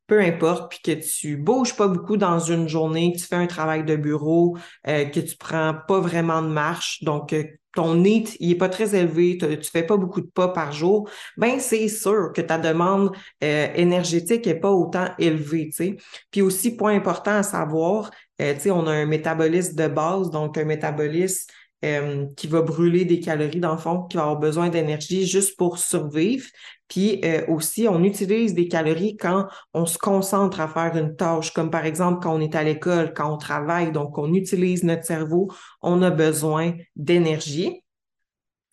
peu 0.05 0.21
importe, 0.21 0.69
puis 0.69 0.79
que 0.83 1.01
tu 1.01 1.37
bouges 1.37 1.75
pas 1.75 1.87
beaucoup 1.87 2.17
dans 2.17 2.39
une 2.39 2.67
journée, 2.67 3.13
que 3.13 3.19
tu 3.19 3.25
fais 3.25 3.35
un 3.35 3.47
travail 3.47 3.83
de 3.83 3.95
bureau, 3.95 4.57
euh, 4.87 5.05
que 5.05 5.19
tu 5.19 5.35
prends 5.37 5.73
pas 5.87 5.99
vraiment 5.99 6.41
de 6.41 6.49
marche, 6.49 7.03
donc 7.03 7.33
ton 7.75 7.95
NEAT, 7.95 8.35
il 8.39 8.51
est 8.51 8.55
pas 8.55 8.69
très 8.69 8.93
élevé, 8.95 9.39
tu 9.39 9.71
fais 9.71 9.81
pas 9.81 9.97
beaucoup 9.97 10.21
de 10.21 10.27
pas 10.27 10.49
par 10.49 10.73
jour, 10.73 11.09
ben 11.37 11.59
c'est 11.59 11.87
sûr 11.87 12.31
que 12.35 12.41
ta 12.41 12.59
demande 12.59 13.15
énergétique 13.41 14.45
est 14.45 14.59
pas 14.59 14.69
autant 14.69 15.07
élevée, 15.17 15.69
tu 15.71 15.77
sais. 15.77 15.97
Puis 16.29 16.43
aussi, 16.43 16.75
point 16.75 16.93
important 16.93 17.31
à 17.31 17.41
savoir, 17.41 18.11
euh, 18.41 18.55
on 18.67 18.87
a 18.87 18.91
un 18.91 19.05
métabolisme 19.05 19.75
de 19.75 19.87
base, 19.87 20.29
donc 20.31 20.57
un 20.57 20.65
métabolisme 20.65 21.51
euh, 21.85 22.27
qui 22.37 22.47
va 22.47 22.61
brûler 22.61 23.03
des 23.03 23.19
calories 23.19 23.59
dans 23.59 23.73
le 23.73 23.77
fond, 23.77 24.03
qui 24.03 24.15
va 24.15 24.23
avoir 24.23 24.39
besoin 24.39 24.69
d'énergie 24.69 25.27
juste 25.27 25.57
pour 25.57 25.77
survivre. 25.77 26.47
Puis 26.87 27.19
euh, 27.25 27.45
aussi, 27.47 27.87
on 27.89 28.03
utilise 28.03 28.53
des 28.53 28.67
calories 28.67 29.17
quand 29.17 29.47
on 29.73 29.85
se 29.85 29.97
concentre 29.97 30.61
à 30.61 30.67
faire 30.67 30.95
une 30.95 31.15
tâche, 31.15 31.51
comme 31.51 31.69
par 31.69 31.85
exemple 31.85 32.23
quand 32.23 32.33
on 32.35 32.39
est 32.39 32.55
à 32.55 32.63
l'école, 32.63 33.13
quand 33.13 33.33
on 33.33 33.37
travaille, 33.37 33.91
donc 33.91 34.17
on 34.17 34.33
utilise 34.33 34.83
notre 34.83 35.03
cerveau, 35.03 35.51
on 35.81 36.01
a 36.01 36.09
besoin 36.09 36.73
d'énergie. 36.95 37.83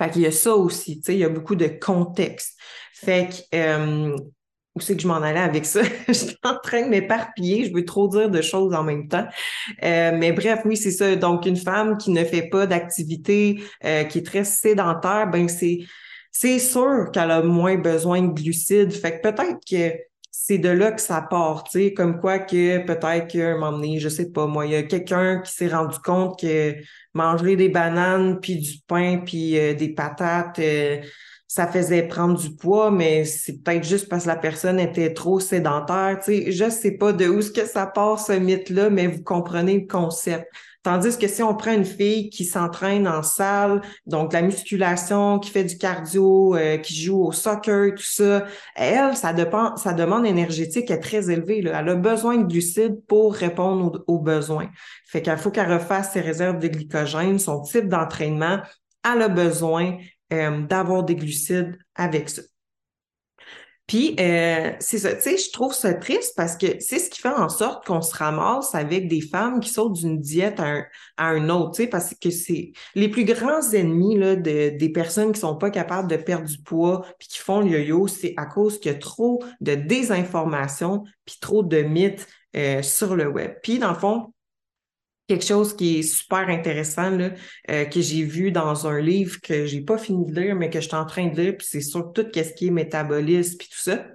Fait 0.01 0.11
qu'il 0.11 0.23
y 0.23 0.27
a 0.27 0.33
ça 0.33 0.55
aussi, 0.55 1.01
tu 1.01 1.07
sais, 1.07 1.15
il 1.15 1.19
y 1.19 1.25
a 1.25 1.29
beaucoup 1.29 1.57
de 1.57 1.67
contexte. 1.67 2.57
Fait 2.95 3.29
que, 3.29 4.15
où 4.75 4.81
c'est 4.81 4.97
que 4.97 5.03
je 5.03 5.09
m'en 5.09 5.17
allais 5.17 5.41
avec 5.41 5.67
ça? 5.67 5.83
je 6.09 6.13
suis 6.13 6.37
en 6.45 6.57
train 6.63 6.83
de 6.83 6.89
m'éparpiller, 6.89 7.65
je 7.65 7.73
veux 7.73 7.85
trop 7.85 8.09
dire 8.09 8.31
de 8.31 8.41
choses 8.41 8.75
en 8.75 8.83
même 8.83 9.09
temps. 9.09 9.27
Euh, 9.83 10.13
mais 10.17 10.33
bref, 10.33 10.61
oui, 10.65 10.77
c'est 10.77 10.91
ça. 10.91 11.17
Donc, 11.17 11.47
une 11.47 11.57
femme 11.57 11.99
qui 11.99 12.11
ne 12.11 12.25
fait 12.25 12.49
pas 12.49 12.67
d'activité, 12.67 13.63
euh, 13.85 14.05
qui 14.05 14.19
est 14.19 14.27
très 14.27 14.45
sédentaire, 14.45 15.29
ben 15.31 15.49
c'est 15.49 15.79
c'est 16.33 16.61
sûr 16.61 17.11
qu'elle 17.13 17.31
a 17.31 17.43
moins 17.43 17.77
besoin 17.77 18.23
de 18.23 18.33
glucides. 18.33 18.93
Fait 18.93 19.21
que 19.21 19.29
peut-être 19.31 19.59
que 19.69 19.99
c'est 20.31 20.59
de 20.59 20.69
là 20.69 20.93
que 20.93 21.01
ça 21.01 21.23
part, 21.23 21.65
tu 21.65 21.73
sais, 21.73 21.93
comme 21.93 22.21
quoi 22.21 22.39
que 22.39 22.79
peut-être 22.85 23.29
qu'à 23.29 23.51
un 23.51 23.55
moment 23.59 23.73
donné, 23.73 23.99
je 23.99 24.09
sais 24.09 24.31
pas, 24.31 24.47
moi, 24.47 24.67
il 24.67 24.73
y 24.73 24.77
a 24.77 24.83
quelqu'un 24.85 25.41
qui 25.41 25.53
s'est 25.53 25.69
rendu 25.69 25.99
compte 25.99 26.41
que 26.41 26.77
manger 27.15 27.57
des 27.57 27.69
bananes, 27.69 28.39
puis 28.41 28.57
du 28.57 28.79
pain, 28.87 29.19
puis 29.25 29.59
euh, 29.59 29.75
des 29.75 29.91
patates, 29.93 30.61
ça 31.51 31.67
faisait 31.67 32.05
prendre 32.05 32.39
du 32.39 32.55
poids, 32.55 32.93
mais 32.93 33.25
c'est 33.25 33.55
peut-être 33.55 33.83
juste 33.83 34.09
parce 34.09 34.23
que 34.23 34.29
la 34.29 34.37
personne 34.37 34.79
était 34.79 35.13
trop 35.13 35.41
sédentaire. 35.41 36.21
Tu 36.25 36.45
sais, 36.45 36.53
je 36.53 36.71
sais 36.71 36.93
pas 36.93 37.13
de 37.13 37.27
où 37.27 37.41
est-ce 37.41 37.51
que 37.51 37.67
ça 37.67 37.87
part 37.87 38.21
ce 38.21 38.31
mythe-là, 38.31 38.89
mais 38.89 39.09
vous 39.09 39.25
comprenez 39.25 39.81
le 39.81 39.87
concept. 39.89 40.47
Tandis 40.85 41.19
que 41.19 41.27
si 41.27 41.43
on 41.43 41.57
prend 41.57 41.73
une 41.73 41.85
fille 41.85 42.31
qui 42.31 42.45
s'entraîne 42.45 43.09
en 43.09 43.25
salle, 43.25 43.81
donc 44.07 44.33
la 44.33 44.43
musculation, 44.43 45.41
qui 45.41 45.51
fait 45.51 45.65
du 45.65 45.77
cardio, 45.77 46.55
euh, 46.55 46.77
qui 46.77 46.95
joue 46.95 47.21
au 47.21 47.33
soccer, 47.33 47.97
tout 47.97 48.05
ça, 48.05 48.45
elle, 48.77 49.17
sa 49.17 49.33
demande 49.33 50.27
énergétique 50.27 50.89
est 50.89 51.01
très 51.01 51.33
élevée. 51.33 51.65
Elle 51.67 51.89
a 51.89 51.97
besoin 51.97 52.37
de 52.37 52.45
glucides 52.45 53.05
pour 53.09 53.35
répondre 53.35 54.05
aux, 54.07 54.15
aux 54.15 54.19
besoins. 54.21 54.71
Fait 55.05 55.21
qu'il 55.21 55.37
faut 55.37 55.51
qu'elle 55.51 55.73
refasse 55.73 56.13
ses 56.13 56.21
réserves 56.21 56.61
de 56.61 56.69
glycogène, 56.69 57.41
son 57.41 57.61
type 57.61 57.89
d'entraînement. 57.89 58.61
Elle 59.05 59.23
a 59.23 59.29
besoin 59.29 59.97
euh, 60.33 60.63
d'avoir 60.63 61.05
des 61.05 61.17
glucides 61.17 61.79
avec 61.95 62.31
ça. 62.31 62.43
Puis, 63.91 64.15
euh, 64.21 64.71
c'est 64.79 64.99
ça, 64.99 65.17
tu 65.17 65.23
sais, 65.23 65.37
je 65.37 65.51
trouve 65.51 65.75
ça 65.75 65.93
triste 65.95 66.35
parce 66.37 66.57
que 66.57 66.79
c'est 66.79 67.01
ce 67.01 67.11
qui 67.11 67.21
fait 67.21 67.29
en 67.29 67.49
sorte 67.49 67.85
qu'on 67.85 68.03
se 68.03 68.15
ramasse 68.15 68.73
avec 68.77 69.09
des 69.09 69.21
femmes 69.21 69.59
qui 69.59 69.69
sautent 69.69 69.95
d'une 69.95 70.21
diète 70.21 70.61
à 70.61 70.85
un, 71.19 71.49
autre, 71.49 71.73
tu 71.73 71.83
sais, 71.83 71.89
parce 71.89 72.15
que 72.15 72.31
c'est 72.31 72.71
les 72.95 73.09
plus 73.09 73.25
grands 73.25 73.69
ennemis 73.73 74.17
là, 74.17 74.37
de, 74.37 74.79
des 74.79 74.93
personnes 74.93 75.33
qui 75.33 75.41
sont 75.41 75.57
pas 75.57 75.71
capables 75.71 76.09
de 76.09 76.15
perdre 76.15 76.47
du 76.47 76.63
poids 76.63 77.05
puis 77.19 77.27
qui 77.27 77.39
font 77.39 77.63
le 77.63 77.81
yo-yo, 77.81 78.07
c'est 78.07 78.33
à 78.37 78.47
cause 78.47 78.79
qu'il 78.79 78.93
y 78.93 78.95
a 78.95 78.99
trop 78.99 79.43
de 79.61 79.75
désinformation 79.75 81.03
puis 81.25 81.39
trop 81.41 81.65
de 81.65 81.83
mythes 81.83 82.29
euh, 82.55 82.83
sur 82.83 83.17
le 83.17 83.27
web. 83.27 83.55
Puis, 83.61 83.81
dans 83.81 83.91
le 83.91 83.99
fond, 83.99 84.33
quelque 85.31 85.47
chose 85.47 85.77
qui 85.77 86.01
est 86.01 86.03
super 86.03 86.49
intéressant 86.49 87.11
là, 87.11 87.31
euh, 87.71 87.85
que 87.85 88.01
j'ai 88.01 88.25
vu 88.25 88.51
dans 88.51 88.89
un 88.89 89.01
livre 89.01 89.41
que 89.41 89.65
j'ai 89.65 89.81
pas 89.81 89.97
fini 89.97 90.27
de 90.27 90.41
lire, 90.41 90.57
mais 90.57 90.71
que 90.71 90.81
je 90.81 90.89
suis 90.89 90.97
en 90.97 91.07
train 91.07 91.29
de 91.29 91.41
lire, 91.41 91.55
puis 91.57 91.69
c'est 91.71 91.81
sur 91.81 92.13
tout 92.13 92.27
ce 92.35 92.53
qui 92.53 92.67
est 92.67 92.71
métabolisme 92.71 93.57
puis 93.57 93.69
tout 93.69 93.79
ça. 93.79 94.09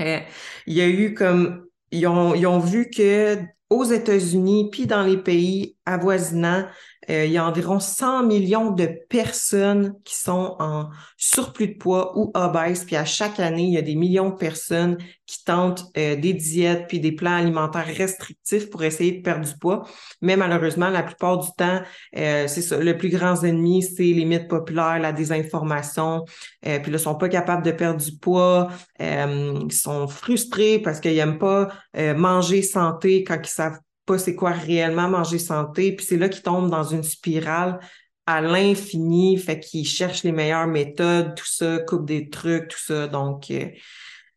Euh, 0.00 0.20
il 0.66 0.72
y 0.72 0.80
a 0.80 0.88
eu 0.88 1.12
comme 1.12 1.66
ils 1.90 2.06
ont, 2.06 2.34
ils 2.34 2.46
ont 2.46 2.58
vu 2.58 2.88
que 2.88 3.36
aux 3.68 3.84
États-Unis 3.84 4.70
puis 4.72 4.86
dans 4.86 5.02
les 5.02 5.18
pays 5.18 5.76
avoisinants, 5.84 6.66
euh, 7.10 7.26
il 7.26 7.32
y 7.32 7.38
a 7.38 7.46
environ 7.46 7.80
100 7.80 8.24
millions 8.24 8.70
de 8.70 8.88
personnes 9.08 9.94
qui 10.04 10.14
sont 10.14 10.56
en 10.58 10.88
surplus 11.16 11.68
de 11.68 11.74
poids 11.74 12.18
ou 12.18 12.30
obèses. 12.34 12.84
Puis 12.84 12.96
à 12.96 13.04
chaque 13.04 13.40
année, 13.40 13.64
il 13.64 13.72
y 13.74 13.78
a 13.78 13.82
des 13.82 13.94
millions 13.94 14.30
de 14.30 14.36
personnes 14.36 14.98
qui 15.26 15.44
tentent 15.44 15.84
euh, 15.96 16.16
des 16.16 16.32
diètes 16.32 16.86
puis 16.88 17.00
des 17.00 17.12
plans 17.12 17.36
alimentaires 17.36 17.86
restrictifs 17.86 18.70
pour 18.70 18.84
essayer 18.84 19.12
de 19.12 19.22
perdre 19.22 19.44
du 19.44 19.56
poids. 19.58 19.86
Mais 20.20 20.36
malheureusement, 20.36 20.90
la 20.90 21.02
plupart 21.02 21.38
du 21.38 21.48
temps, 21.56 21.80
euh, 22.16 22.46
c'est 22.46 22.62
ça. 22.62 22.78
Le 22.78 22.96
plus 22.96 23.08
grand 23.08 23.42
ennemi, 23.42 23.82
c'est 23.82 24.02
les 24.02 24.24
mythes 24.24 24.48
populaires, 24.48 24.98
la 24.98 25.12
désinformation. 25.12 26.24
puis 26.62 26.72
là, 26.72 26.80
ils 26.86 26.98
sont 26.98 27.14
pas 27.14 27.28
capables 27.28 27.64
de 27.64 27.72
perdre 27.72 28.00
du 28.00 28.16
poids. 28.16 28.68
ils 29.00 29.72
sont 29.72 30.08
frustrés 30.08 30.78
parce 30.78 31.00
qu'ils 31.00 31.14
n'aiment 31.14 31.38
pas 31.38 31.68
manger 32.16 32.62
santé 32.62 33.24
quand 33.24 33.38
ils 33.42 33.48
savent 33.48 33.78
pas 34.06 34.18
c'est 34.18 34.34
quoi 34.34 34.50
réellement 34.50 35.08
manger 35.08 35.38
santé. 35.38 35.94
Puis 35.94 36.06
c'est 36.06 36.16
là 36.16 36.28
qu'ils 36.28 36.42
tombent 36.42 36.70
dans 36.70 36.84
une 36.84 37.02
spirale 37.02 37.80
à 38.26 38.40
l'infini, 38.40 39.36
fait 39.36 39.60
qu'ils 39.60 39.86
cherchent 39.86 40.22
les 40.22 40.32
meilleures 40.32 40.66
méthodes, 40.66 41.34
tout 41.34 41.46
ça, 41.46 41.78
coupent 41.80 42.06
des 42.06 42.30
trucs, 42.30 42.68
tout 42.68 42.78
ça. 42.78 43.06
Donc, 43.06 43.50
euh, 43.50 43.68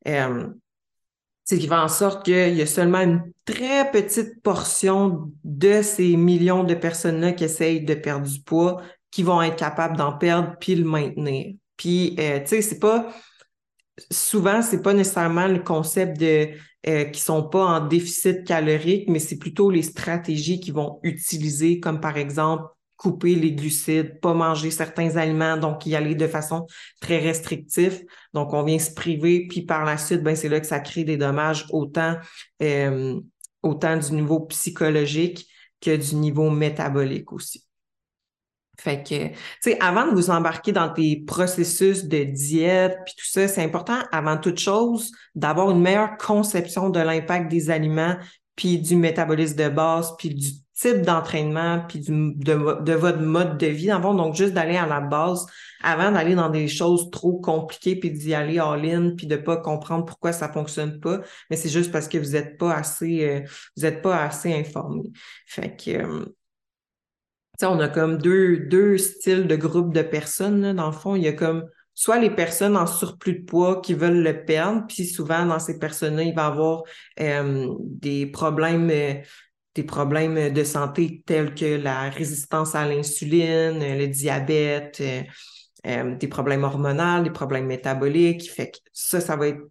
euh, 0.07 0.47
c'est 1.45 1.57
qui 1.57 1.67
fait 1.67 1.75
en 1.75 1.87
sorte 1.87 2.25
qu'il 2.25 2.55
y 2.55 2.61
a 2.61 2.65
seulement 2.65 2.99
une 2.99 3.31
très 3.45 3.89
petite 3.89 4.41
portion 4.43 5.31
de 5.45 5.81
ces 5.81 6.17
millions 6.17 6.65
de 6.65 6.73
personnes-là 6.75 7.31
qui 7.31 7.45
essayent 7.45 7.85
de 7.85 7.93
perdre 7.93 8.27
du 8.27 8.41
poids 8.41 8.81
qui 9.11 9.23
vont 9.23 9.41
être 9.41 9.55
capables 9.55 9.95
d'en 9.95 10.17
perdre 10.17 10.55
puis 10.59 10.75
le 10.75 10.83
maintenir. 10.83 11.55
Puis, 11.77 12.15
euh, 12.19 12.39
tu 12.41 12.47
sais, 12.47 12.61
c'est 12.61 12.79
pas 12.79 13.09
souvent, 14.11 14.61
c'est 14.61 14.81
pas 14.81 14.93
nécessairement 14.93 15.47
le 15.47 15.59
concept 15.59 16.19
de 16.19 16.49
euh, 16.87 17.05
qui 17.05 17.21
sont 17.21 17.43
pas 17.43 17.65
en 17.65 17.87
déficit 17.87 18.45
calorique, 18.45 19.09
mais 19.09 19.19
c'est 19.19 19.37
plutôt 19.37 19.69
les 19.69 19.81
stratégies 19.81 20.59
qu'ils 20.59 20.73
vont 20.73 20.99
utiliser, 21.03 21.79
comme 21.79 21.99
par 21.99 22.17
exemple 22.17 22.63
couper 22.97 23.35
les 23.35 23.51
glucides, 23.51 24.19
pas 24.19 24.33
manger 24.33 24.71
certains 24.71 25.17
aliments, 25.17 25.55
donc 25.55 25.85
y 25.85 25.95
aller 25.95 26.15
de 26.15 26.27
façon 26.27 26.65
très 26.99 27.19
restrictive. 27.19 28.03
Donc, 28.33 28.53
on 28.53 28.63
vient 28.63 28.79
se 28.79 28.91
priver, 28.91 29.47
puis 29.47 29.61
par 29.61 29.85
la 29.85 29.97
suite, 29.97 30.23
ben, 30.23 30.35
c'est 30.35 30.49
là 30.49 30.59
que 30.59 30.65
ça 30.65 30.79
crée 30.79 31.03
des 31.03 31.17
dommages 31.17 31.65
autant, 31.69 32.17
euh, 32.63 33.19
autant 33.61 33.97
du 33.97 34.13
niveau 34.13 34.39
psychologique 34.47 35.47
que 35.79 35.95
du 35.95 36.15
niveau 36.15 36.49
métabolique 36.49 37.31
aussi. 37.31 37.66
Fait 38.79 39.01
que, 39.01 39.27
tu 39.29 39.35
sais, 39.61 39.79
avant 39.79 40.07
de 40.07 40.11
vous 40.11 40.29
embarquer 40.29 40.71
dans 40.71 40.89
tes 40.89 41.23
processus 41.25 42.05
de 42.05 42.23
diète 42.23 42.97
puis 43.05 43.15
tout 43.17 43.25
ça, 43.25 43.47
c'est 43.47 43.63
important, 43.63 43.99
avant 44.11 44.37
toute 44.37 44.59
chose, 44.59 45.11
d'avoir 45.33 45.71
une 45.71 45.81
meilleure 45.81 46.17
conception 46.17 46.89
de 46.89 46.99
l'impact 46.99 47.49
des 47.49 47.69
aliments 47.71 48.15
puis 48.55 48.79
du 48.79 48.95
métabolisme 48.95 49.55
de 49.55 49.69
base 49.69 50.13
puis 50.17 50.33
du 50.33 50.51
type 50.73 51.01
d'entraînement 51.01 51.83
puis 51.87 52.01
de, 52.01 52.93
votre 52.93 53.19
mode 53.19 53.57
de 53.57 53.67
vie. 53.67 53.89
Avant, 53.89 54.13
donc 54.13 54.35
juste 54.35 54.53
d'aller 54.53 54.77
à 54.77 54.85
la 54.85 55.01
base 55.01 55.45
avant 55.81 56.11
d'aller 56.11 56.35
dans 56.35 56.49
des 56.49 56.67
choses 56.67 57.09
trop 57.11 57.39
compliquées 57.39 57.95
puis 57.95 58.11
d'y 58.11 58.33
aller 58.33 58.59
all-in 58.59 59.15
puis 59.15 59.27
de 59.27 59.37
pas 59.37 59.57
comprendre 59.57 60.05
pourquoi 60.05 60.33
ça 60.33 60.51
fonctionne 60.51 60.99
pas. 60.99 61.21
Mais 61.49 61.55
c'est 61.55 61.69
juste 61.69 61.91
parce 61.91 62.07
que 62.07 62.17
vous 62.17 62.35
êtes 62.35 62.57
pas 62.57 62.73
assez, 62.73 63.27
euh, 63.27 63.41
vous 63.75 63.85
êtes 63.85 64.01
pas 64.01 64.23
assez 64.23 64.53
informé. 64.53 65.03
Fait 65.47 65.75
que, 65.75 65.91
euh, 65.91 66.25
on 67.63 67.79
a 67.79 67.87
comme 67.87 68.17
deux, 68.17 68.57
deux 68.57 68.97
styles 68.97 69.47
de 69.47 69.55
groupes 69.55 69.93
de 69.93 70.01
personnes. 70.01 70.73
Dans 70.73 70.87
le 70.87 70.91
fond, 70.91 71.15
il 71.15 71.23
y 71.23 71.27
a 71.27 71.33
comme 71.33 71.65
soit 71.97 72.19
les 72.19 72.29
personnes 72.29 72.77
en 72.77 72.85
surplus 72.85 73.39
de 73.39 73.45
poids 73.45 73.81
qui 73.81 73.95
veulent 73.95 74.21
le 74.21 74.45
perdre, 74.45 74.85
puis 74.87 75.05
souvent 75.07 75.47
dans 75.47 75.57
ces 75.57 75.79
personnes-là, 75.79 76.21
il 76.23 76.35
va 76.35 76.43
y 76.43 76.45
avoir 76.45 76.83
euh, 77.19 77.73
des 77.79 78.27
problèmes, 78.27 78.91
euh, 78.91 79.15
des 79.73 79.83
problèmes 79.83 80.53
de 80.53 80.63
santé 80.63 81.23
tels 81.25 81.55
que 81.55 81.65
la 81.65 82.11
résistance 82.11 82.75
à 82.75 82.87
l'insuline, 82.87 83.79
le 83.79 84.05
diabète, 84.05 85.01
euh, 85.87 86.15
des 86.15 86.27
problèmes 86.27 86.63
hormonaux, 86.63 87.23
des 87.23 87.31
problèmes 87.31 87.65
métaboliques. 87.65 88.51
Fait 88.51 88.69
que 88.69 88.77
ça, 88.93 89.19
ça 89.19 89.35
va 89.35 89.47
être 89.47 89.61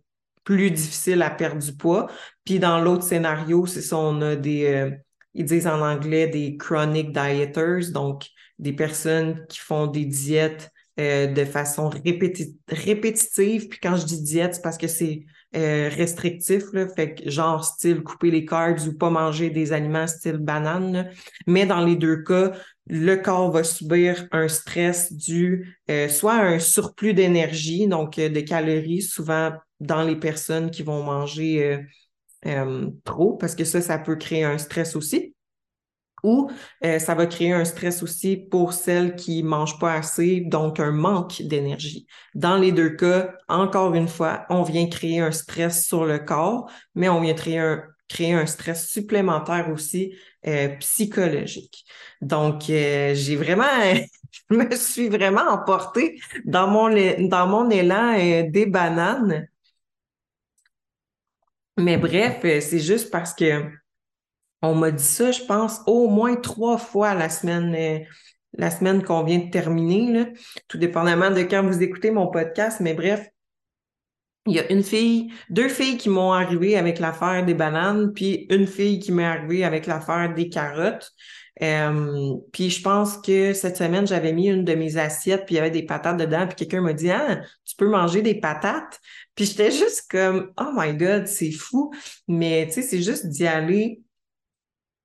plus 0.42 0.72
difficile 0.72 1.22
à 1.22 1.30
perdre 1.30 1.62
du 1.62 1.76
poids. 1.76 2.08
Puis 2.44 2.58
dans 2.58 2.80
l'autre 2.80 3.04
scénario, 3.04 3.66
c'est 3.66 3.82
ça, 3.82 3.98
on 3.98 4.20
a 4.20 4.34
des 4.34 4.96
ils 5.36 5.44
disent 5.44 5.66
en 5.66 5.82
anglais 5.82 6.26
des 6.26 6.56
chronic 6.56 7.12
dieters, 7.12 7.92
donc 7.92 8.26
des 8.58 8.72
personnes 8.72 9.44
qui 9.48 9.58
font 9.58 9.86
des 9.86 10.06
diètes 10.06 10.72
euh, 10.98 11.26
de 11.26 11.44
façon 11.44 11.90
répétitive. 11.90 13.68
Puis 13.68 13.78
quand 13.82 13.96
je 13.96 14.06
dis 14.06 14.22
diète, 14.22 14.54
c'est 14.54 14.62
parce 14.62 14.78
que 14.78 14.86
c'est 14.88 15.26
euh, 15.54 15.90
restrictif, 15.94 16.64
là, 16.72 16.88
fait 16.88 17.14
que 17.14 17.30
genre 17.30 17.62
style 17.62 18.02
couper 18.02 18.30
les 18.30 18.46
carbs 18.46 18.80
ou 18.88 18.96
pas 18.96 19.10
manger 19.10 19.50
des 19.50 19.74
aliments 19.74 20.06
style 20.06 20.38
banane. 20.38 21.10
Mais 21.46 21.66
dans 21.66 21.84
les 21.84 21.96
deux 21.96 22.22
cas, 22.22 22.52
le 22.86 23.16
corps 23.16 23.50
va 23.50 23.62
subir 23.62 24.26
un 24.32 24.48
stress 24.48 25.12
dû 25.12 25.76
euh, 25.90 26.08
soit 26.08 26.34
à 26.34 26.46
un 26.46 26.58
surplus 26.58 27.12
d'énergie, 27.12 27.86
donc 27.88 28.16
de 28.16 28.40
calories, 28.40 29.02
souvent 29.02 29.52
dans 29.80 30.02
les 30.02 30.16
personnes 30.16 30.70
qui 30.70 30.82
vont 30.82 31.02
manger 31.02 31.84
euh, 32.46 32.90
trop, 33.04 33.34
parce 33.36 33.54
que 33.54 33.64
ça, 33.64 33.80
ça 33.80 33.98
peut 33.98 34.16
créer 34.16 34.44
un 34.44 34.58
stress 34.58 34.96
aussi. 34.96 35.34
Ou 36.22 36.50
euh, 36.84 36.98
ça 36.98 37.14
va 37.14 37.26
créer 37.26 37.52
un 37.52 37.64
stress 37.64 38.02
aussi 38.02 38.36
pour 38.36 38.72
celles 38.72 39.16
qui 39.16 39.42
mangent 39.42 39.78
pas 39.78 39.94
assez, 39.94 40.40
donc 40.40 40.80
un 40.80 40.90
manque 40.90 41.42
d'énergie. 41.42 42.06
Dans 42.34 42.56
les 42.56 42.72
deux 42.72 42.90
cas, 42.90 43.34
encore 43.48 43.94
une 43.94 44.08
fois, 44.08 44.46
on 44.48 44.62
vient 44.62 44.88
créer 44.88 45.20
un 45.20 45.30
stress 45.30 45.86
sur 45.86 46.04
le 46.04 46.18
corps, 46.18 46.70
mais 46.94 47.08
on 47.08 47.20
vient 47.20 47.34
créer 47.34 48.32
un, 48.32 48.46
stress 48.46 48.88
supplémentaire 48.88 49.70
aussi 49.70 50.14
euh, 50.46 50.68
psychologique. 50.78 51.84
Donc, 52.22 52.62
j'ai 52.66 53.36
vraiment, 53.36 53.64
je 54.50 54.56
me 54.56 54.74
suis 54.74 55.08
vraiment 55.08 55.48
emportée 55.48 56.18
dans 56.44 56.66
mon 56.66 57.70
élan 57.70 58.16
des 58.48 58.66
bananes 58.66 59.46
mais 61.76 61.96
bref, 61.98 62.40
euh, 62.44 62.60
c'est 62.60 62.80
juste 62.80 63.10
parce 63.10 63.34
que 63.34 63.62
on 64.62 64.74
m'a 64.74 64.90
dit 64.90 65.04
ça, 65.04 65.30
je 65.32 65.42
pense, 65.42 65.80
au 65.86 66.08
moins 66.08 66.36
trois 66.36 66.78
fois 66.78 67.14
la 67.14 67.28
semaine, 67.28 67.74
euh, 67.74 68.04
la 68.54 68.70
semaine 68.70 69.02
qu'on 69.02 69.22
vient 69.22 69.38
de 69.38 69.50
terminer, 69.50 70.12
là, 70.12 70.26
tout 70.68 70.78
dépendamment 70.78 71.30
de 71.30 71.42
quand 71.42 71.62
vous 71.62 71.82
écoutez 71.82 72.10
mon 72.10 72.28
podcast, 72.28 72.80
mais 72.80 72.94
bref, 72.94 73.28
il 74.46 74.54
y 74.54 74.60
a 74.60 74.72
une 74.72 74.82
fille, 74.82 75.32
deux 75.50 75.68
filles 75.68 75.96
qui 75.96 76.08
m'ont 76.08 76.32
arrivé 76.32 76.76
avec 76.76 76.98
l'affaire 76.98 77.44
des 77.44 77.54
bananes, 77.54 78.12
puis 78.12 78.46
une 78.50 78.66
fille 78.66 79.00
qui 79.00 79.12
m'est 79.12 79.24
arrivée 79.24 79.64
avec 79.64 79.86
l'affaire 79.86 80.32
des 80.34 80.48
carottes. 80.48 81.12
Euh, 81.62 82.34
puis 82.52 82.68
je 82.70 82.82
pense 82.82 83.16
que 83.18 83.54
cette 83.54 83.76
semaine, 83.76 84.06
j'avais 84.06 84.32
mis 84.32 84.48
une 84.48 84.64
de 84.64 84.74
mes 84.74 84.98
assiettes, 84.98 85.46
puis 85.46 85.54
il 85.54 85.58
y 85.58 85.60
avait 85.60 85.70
des 85.70 85.84
patates 85.84 86.18
dedans, 86.18 86.46
puis 86.46 86.56
quelqu'un 86.56 86.82
m'a 86.82 86.92
dit 86.92 87.10
Ah, 87.10 87.40
tu 87.64 87.76
peux 87.76 87.88
manger 87.88 88.22
des 88.22 88.34
patates? 88.38 89.00
Puis 89.34 89.46
j'étais 89.46 89.70
juste 89.70 90.04
comme 90.10 90.52
Oh 90.60 90.70
my 90.74 90.94
God, 90.94 91.26
c'est 91.26 91.50
fou. 91.50 91.92
Mais 92.28 92.66
tu 92.66 92.74
sais, 92.74 92.82
c'est 92.82 93.02
juste 93.02 93.26
d'y 93.28 93.46
aller 93.46 94.02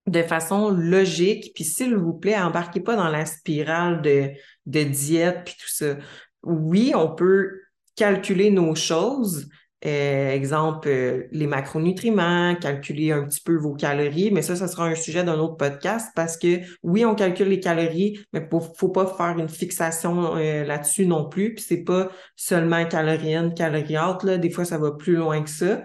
de 0.07 0.23
façon 0.23 0.69
logique. 0.71 1.51
Puis 1.55 1.63
s'il 1.63 1.95
vous 1.95 2.13
plaît, 2.13 2.37
embarquez 2.37 2.81
pas 2.81 2.95
dans 2.95 3.09
la 3.09 3.25
spirale 3.25 4.01
de, 4.01 4.31
de 4.65 4.83
diète 4.83 5.43
puis 5.45 5.55
tout 5.59 5.69
ça. 5.69 5.95
Oui, 6.43 6.91
on 6.95 7.13
peut 7.15 7.61
calculer 8.01 8.49
nos 8.49 8.73
choses, 8.73 9.47
euh, 9.85 10.31
exemple, 10.31 10.87
euh, 10.87 11.27
les 11.31 11.45
macronutriments, 11.45 12.55
calculer 12.55 13.11
un 13.11 13.25
petit 13.25 13.41
peu 13.41 13.55
vos 13.57 13.75
calories, 13.75 14.31
mais 14.31 14.41
ça, 14.41 14.55
ça 14.55 14.67
sera 14.67 14.85
un 14.85 14.95
sujet 14.95 15.23
d'un 15.23 15.37
autre 15.37 15.57
podcast 15.57 16.09
parce 16.15 16.35
que 16.35 16.61
oui, 16.81 17.05
on 17.05 17.13
calcule 17.13 17.49
les 17.49 17.59
calories, 17.59 18.19
mais 18.33 18.47
faut, 18.49 18.59
faut 18.59 18.89
pas 18.89 19.05
faire 19.05 19.37
une 19.37 19.49
fixation 19.49 20.35
euh, 20.35 20.63
là-dessus 20.63 21.05
non 21.05 21.29
plus. 21.29 21.53
Puis 21.53 21.63
c'est 21.67 21.83
pas 21.83 22.09
seulement 22.35 22.85
calories 22.85 23.35
in, 23.35 23.51
calories 23.51 23.99
out, 23.99 24.23
là. 24.23 24.37
Des 24.39 24.49
fois, 24.49 24.65
ça 24.65 24.79
va 24.79 24.93
plus 24.93 25.15
loin 25.15 25.43
que 25.43 25.49
ça. 25.49 25.83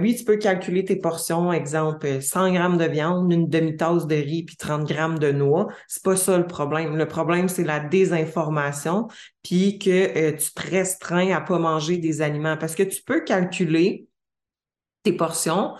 oui, 0.00 0.16
tu 0.16 0.24
peux 0.24 0.38
calculer 0.38 0.86
tes 0.86 0.96
portions, 0.96 1.52
exemple, 1.52 2.22
100 2.22 2.52
grammes 2.52 2.78
de 2.78 2.84
viande, 2.84 3.30
une 3.30 3.48
demi-tasse 3.48 4.06
de 4.06 4.14
riz, 4.14 4.44
puis 4.44 4.56
30 4.56 4.88
grammes 4.88 5.18
de 5.18 5.32
noix. 5.32 5.68
C'est 5.86 6.02
pas 6.02 6.16
ça 6.16 6.38
le 6.38 6.46
problème. 6.46 6.96
Le 6.96 7.08
problème, 7.08 7.48
c'est 7.48 7.64
la 7.64 7.80
désinformation 7.80 9.08
puis 9.46 9.78
que 9.78 10.30
tu 10.30 10.52
te 10.52 10.70
restreins 10.70 11.30
à 11.30 11.40
pas 11.40 11.60
manger 11.60 11.98
des 11.98 12.20
aliments 12.20 12.56
parce 12.56 12.74
que 12.74 12.82
tu 12.82 13.00
peux 13.04 13.20
calculer 13.20 14.08
tes 15.04 15.12
portions, 15.12 15.74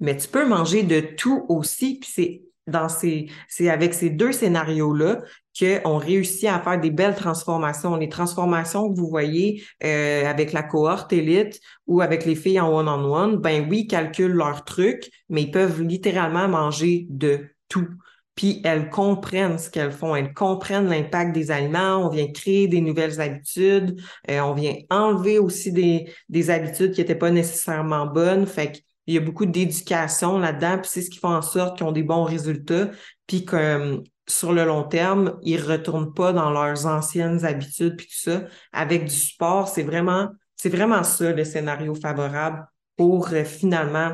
mais 0.00 0.16
tu 0.16 0.28
peux 0.28 0.48
manger 0.48 0.82
de 0.82 1.00
tout 1.00 1.44
aussi. 1.50 1.98
Puis 1.98 2.10
c'est 2.10 2.42
dans 2.66 2.88
ces, 2.88 3.28
avec 3.68 3.92
ces 3.92 4.08
deux 4.08 4.32
scénarios-là 4.32 5.18
qu'on 5.58 5.98
réussit 5.98 6.48
à 6.48 6.58
faire 6.60 6.80
des 6.80 6.90
belles 6.90 7.14
transformations. 7.14 7.96
Les 7.96 8.08
transformations 8.08 8.90
que 8.90 8.98
vous 8.98 9.08
voyez 9.08 9.62
euh, 9.84 10.24
avec 10.24 10.54
la 10.54 10.62
cohorte 10.62 11.12
élite 11.12 11.60
ou 11.86 12.00
avec 12.00 12.24
les 12.24 12.34
filles 12.34 12.60
en 12.60 12.74
one-on-one, 12.74 13.36
ben 13.36 13.66
oui, 13.68 13.86
calculent 13.86 14.32
leurs 14.32 14.64
trucs, 14.64 15.10
mais 15.28 15.42
ils 15.42 15.50
peuvent 15.50 15.82
littéralement 15.82 16.48
manger 16.48 17.06
de 17.10 17.50
tout 17.68 17.88
puis 18.34 18.60
elles 18.64 18.88
comprennent 18.88 19.58
ce 19.58 19.70
qu'elles 19.70 19.92
font, 19.92 20.16
elles 20.16 20.32
comprennent 20.32 20.88
l'impact 20.88 21.34
des 21.34 21.50
aliments, 21.50 22.06
on 22.06 22.08
vient 22.08 22.30
créer 22.32 22.66
des 22.66 22.80
nouvelles 22.80 23.20
habitudes, 23.20 24.00
euh, 24.30 24.40
on 24.40 24.54
vient 24.54 24.74
enlever 24.90 25.38
aussi 25.38 25.72
des, 25.72 26.10
des 26.28 26.50
habitudes 26.50 26.92
qui 26.92 27.00
n'étaient 27.00 27.14
pas 27.14 27.30
nécessairement 27.30 28.06
bonnes. 28.06 28.46
Fait 28.46 28.72
qu'il 28.72 29.14
y 29.14 29.18
a 29.18 29.20
beaucoup 29.20 29.46
d'éducation 29.46 30.38
là-dedans, 30.38 30.78
puis 30.78 30.90
c'est 30.90 31.02
ce 31.02 31.10
qui 31.10 31.18
fait 31.18 31.26
en 31.26 31.42
sorte 31.42 31.76
qu'ils 31.76 31.86
ont 31.86 31.92
des 31.92 32.02
bons 32.02 32.24
résultats, 32.24 32.90
puis 33.26 33.44
que 33.44 34.02
sur 34.26 34.52
le 34.52 34.64
long 34.64 34.84
terme, 34.84 35.38
ils 35.42 35.60
ne 35.60 35.66
retournent 35.66 36.14
pas 36.14 36.32
dans 36.32 36.50
leurs 36.50 36.86
anciennes 36.86 37.44
habitudes, 37.44 37.96
puis 37.96 38.06
tout 38.06 38.30
ça. 38.30 38.44
Avec 38.72 39.04
du 39.04 39.14
sport, 39.14 39.68
c'est 39.68 39.82
vraiment, 39.82 40.30
c'est 40.56 40.70
vraiment 40.70 41.02
ça 41.02 41.32
le 41.32 41.44
scénario 41.44 41.94
favorable 41.94 42.66
pour 42.96 43.32
euh, 43.32 43.44
finalement 43.44 44.12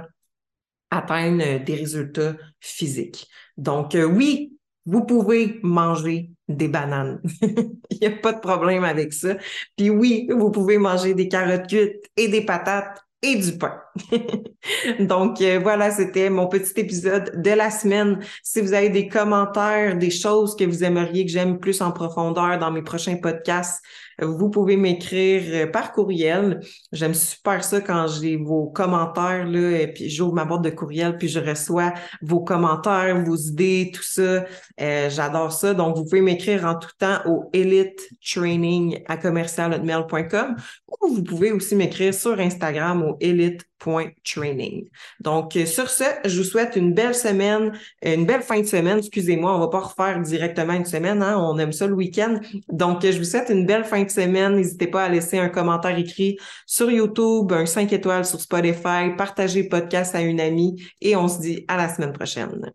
atteindre 0.90 1.64
des 1.64 1.74
résultats 1.74 2.36
physiques. 2.60 3.28
Donc, 3.56 3.94
euh, 3.94 4.04
oui, 4.04 4.58
vous 4.86 5.04
pouvez 5.04 5.60
manger 5.62 6.30
des 6.48 6.68
bananes. 6.68 7.20
Il 7.90 7.98
n'y 8.00 8.06
a 8.06 8.10
pas 8.10 8.32
de 8.32 8.40
problème 8.40 8.84
avec 8.84 9.12
ça. 9.12 9.36
Puis 9.76 9.90
oui, 9.90 10.28
vous 10.30 10.50
pouvez 10.50 10.78
manger 10.78 11.14
des 11.14 11.28
carottes 11.28 11.66
cuites 11.66 12.10
et 12.16 12.28
des 12.28 12.44
patates 12.44 13.04
et 13.20 13.36
du 13.36 13.58
pain. 13.58 13.80
Donc 15.00 15.40
euh, 15.40 15.58
voilà, 15.60 15.90
c'était 15.90 16.30
mon 16.30 16.46
petit 16.46 16.80
épisode 16.80 17.42
de 17.42 17.50
la 17.50 17.70
semaine. 17.70 18.20
Si 18.42 18.60
vous 18.60 18.72
avez 18.72 18.88
des 18.88 19.08
commentaires, 19.08 19.96
des 19.96 20.10
choses 20.10 20.54
que 20.56 20.64
vous 20.64 20.84
aimeriez 20.84 21.26
que 21.26 21.32
j'aime 21.32 21.58
plus 21.58 21.80
en 21.82 21.90
profondeur 21.90 22.58
dans 22.58 22.70
mes 22.70 22.82
prochains 22.82 23.16
podcasts, 23.16 23.82
vous 24.20 24.50
pouvez 24.50 24.76
m'écrire 24.76 25.42
euh, 25.46 25.66
par 25.70 25.92
courriel. 25.92 26.60
J'aime 26.92 27.14
super 27.14 27.62
ça 27.62 27.80
quand 27.80 28.06
j'ai 28.08 28.36
vos 28.36 28.66
commentaires, 28.66 29.46
là, 29.46 29.80
et 29.80 29.92
puis 29.92 30.10
j'ouvre 30.10 30.34
ma 30.34 30.44
boîte 30.44 30.62
de 30.62 30.70
courriel, 30.70 31.16
puis 31.16 31.28
je 31.28 31.40
reçois 31.40 31.92
vos 32.22 32.40
commentaires, 32.40 33.22
vos 33.24 33.36
idées, 33.36 33.90
tout 33.94 34.02
ça. 34.02 34.44
Euh, 34.80 35.10
j'adore 35.10 35.52
ça. 35.52 35.74
Donc, 35.74 35.96
vous 35.96 36.04
pouvez 36.04 36.20
m'écrire 36.20 36.64
en 36.64 36.74
tout 36.74 36.90
temps 36.98 37.18
au 37.26 37.48
elite 37.52 38.08
training 38.24 39.02
à 39.06 39.16
commercialhotmail.com 39.16 40.56
ou 41.02 41.14
vous 41.14 41.22
pouvez 41.22 41.52
aussi 41.52 41.76
m'écrire 41.76 42.12
sur 42.14 42.38
Instagram 42.40 43.02
au 43.02 43.16
elite 43.20 43.64
training. 43.78 44.88
Donc, 45.20 45.56
euh, 45.56 45.66
sur 45.66 45.88
ce, 45.90 46.04
je 46.24 46.38
vous 46.38 46.44
souhaite 46.44 46.76
une 46.76 46.92
belle 46.92 47.14
semaine, 47.14 47.72
une 48.02 48.26
belle 48.26 48.42
fin 48.42 48.60
de 48.60 48.66
semaine. 48.66 48.98
Excusez-moi, 48.98 49.54
on 49.54 49.60
va 49.60 49.68
pas 49.68 49.80
refaire 49.80 50.20
directement 50.20 50.74
une 50.74 50.84
semaine, 50.84 51.22
hein? 51.22 51.38
on 51.38 51.58
aime 51.58 51.72
ça 51.72 51.86
le 51.86 51.94
week-end. 51.94 52.40
Donc, 52.68 53.02
je 53.04 53.18
vous 53.18 53.24
souhaite 53.24 53.50
une 53.50 53.66
belle 53.66 53.84
fin 53.84 54.02
de 54.02 54.10
semaine. 54.10 54.56
N'hésitez 54.56 54.86
pas 54.86 55.04
à 55.04 55.08
laisser 55.08 55.38
un 55.38 55.48
commentaire 55.48 55.96
écrit 55.96 56.38
sur 56.66 56.90
YouTube, 56.90 57.52
un 57.52 57.66
5 57.66 57.92
étoiles 57.92 58.24
sur 58.24 58.40
Spotify, 58.40 59.14
partagez 59.16 59.62
le 59.62 59.68
podcast 59.68 60.14
à 60.14 60.20
une 60.20 60.40
amie 60.40 60.82
et 61.00 61.16
on 61.16 61.28
se 61.28 61.40
dit 61.40 61.64
à 61.68 61.76
la 61.76 61.88
semaine 61.88 62.12
prochaine. 62.12 62.72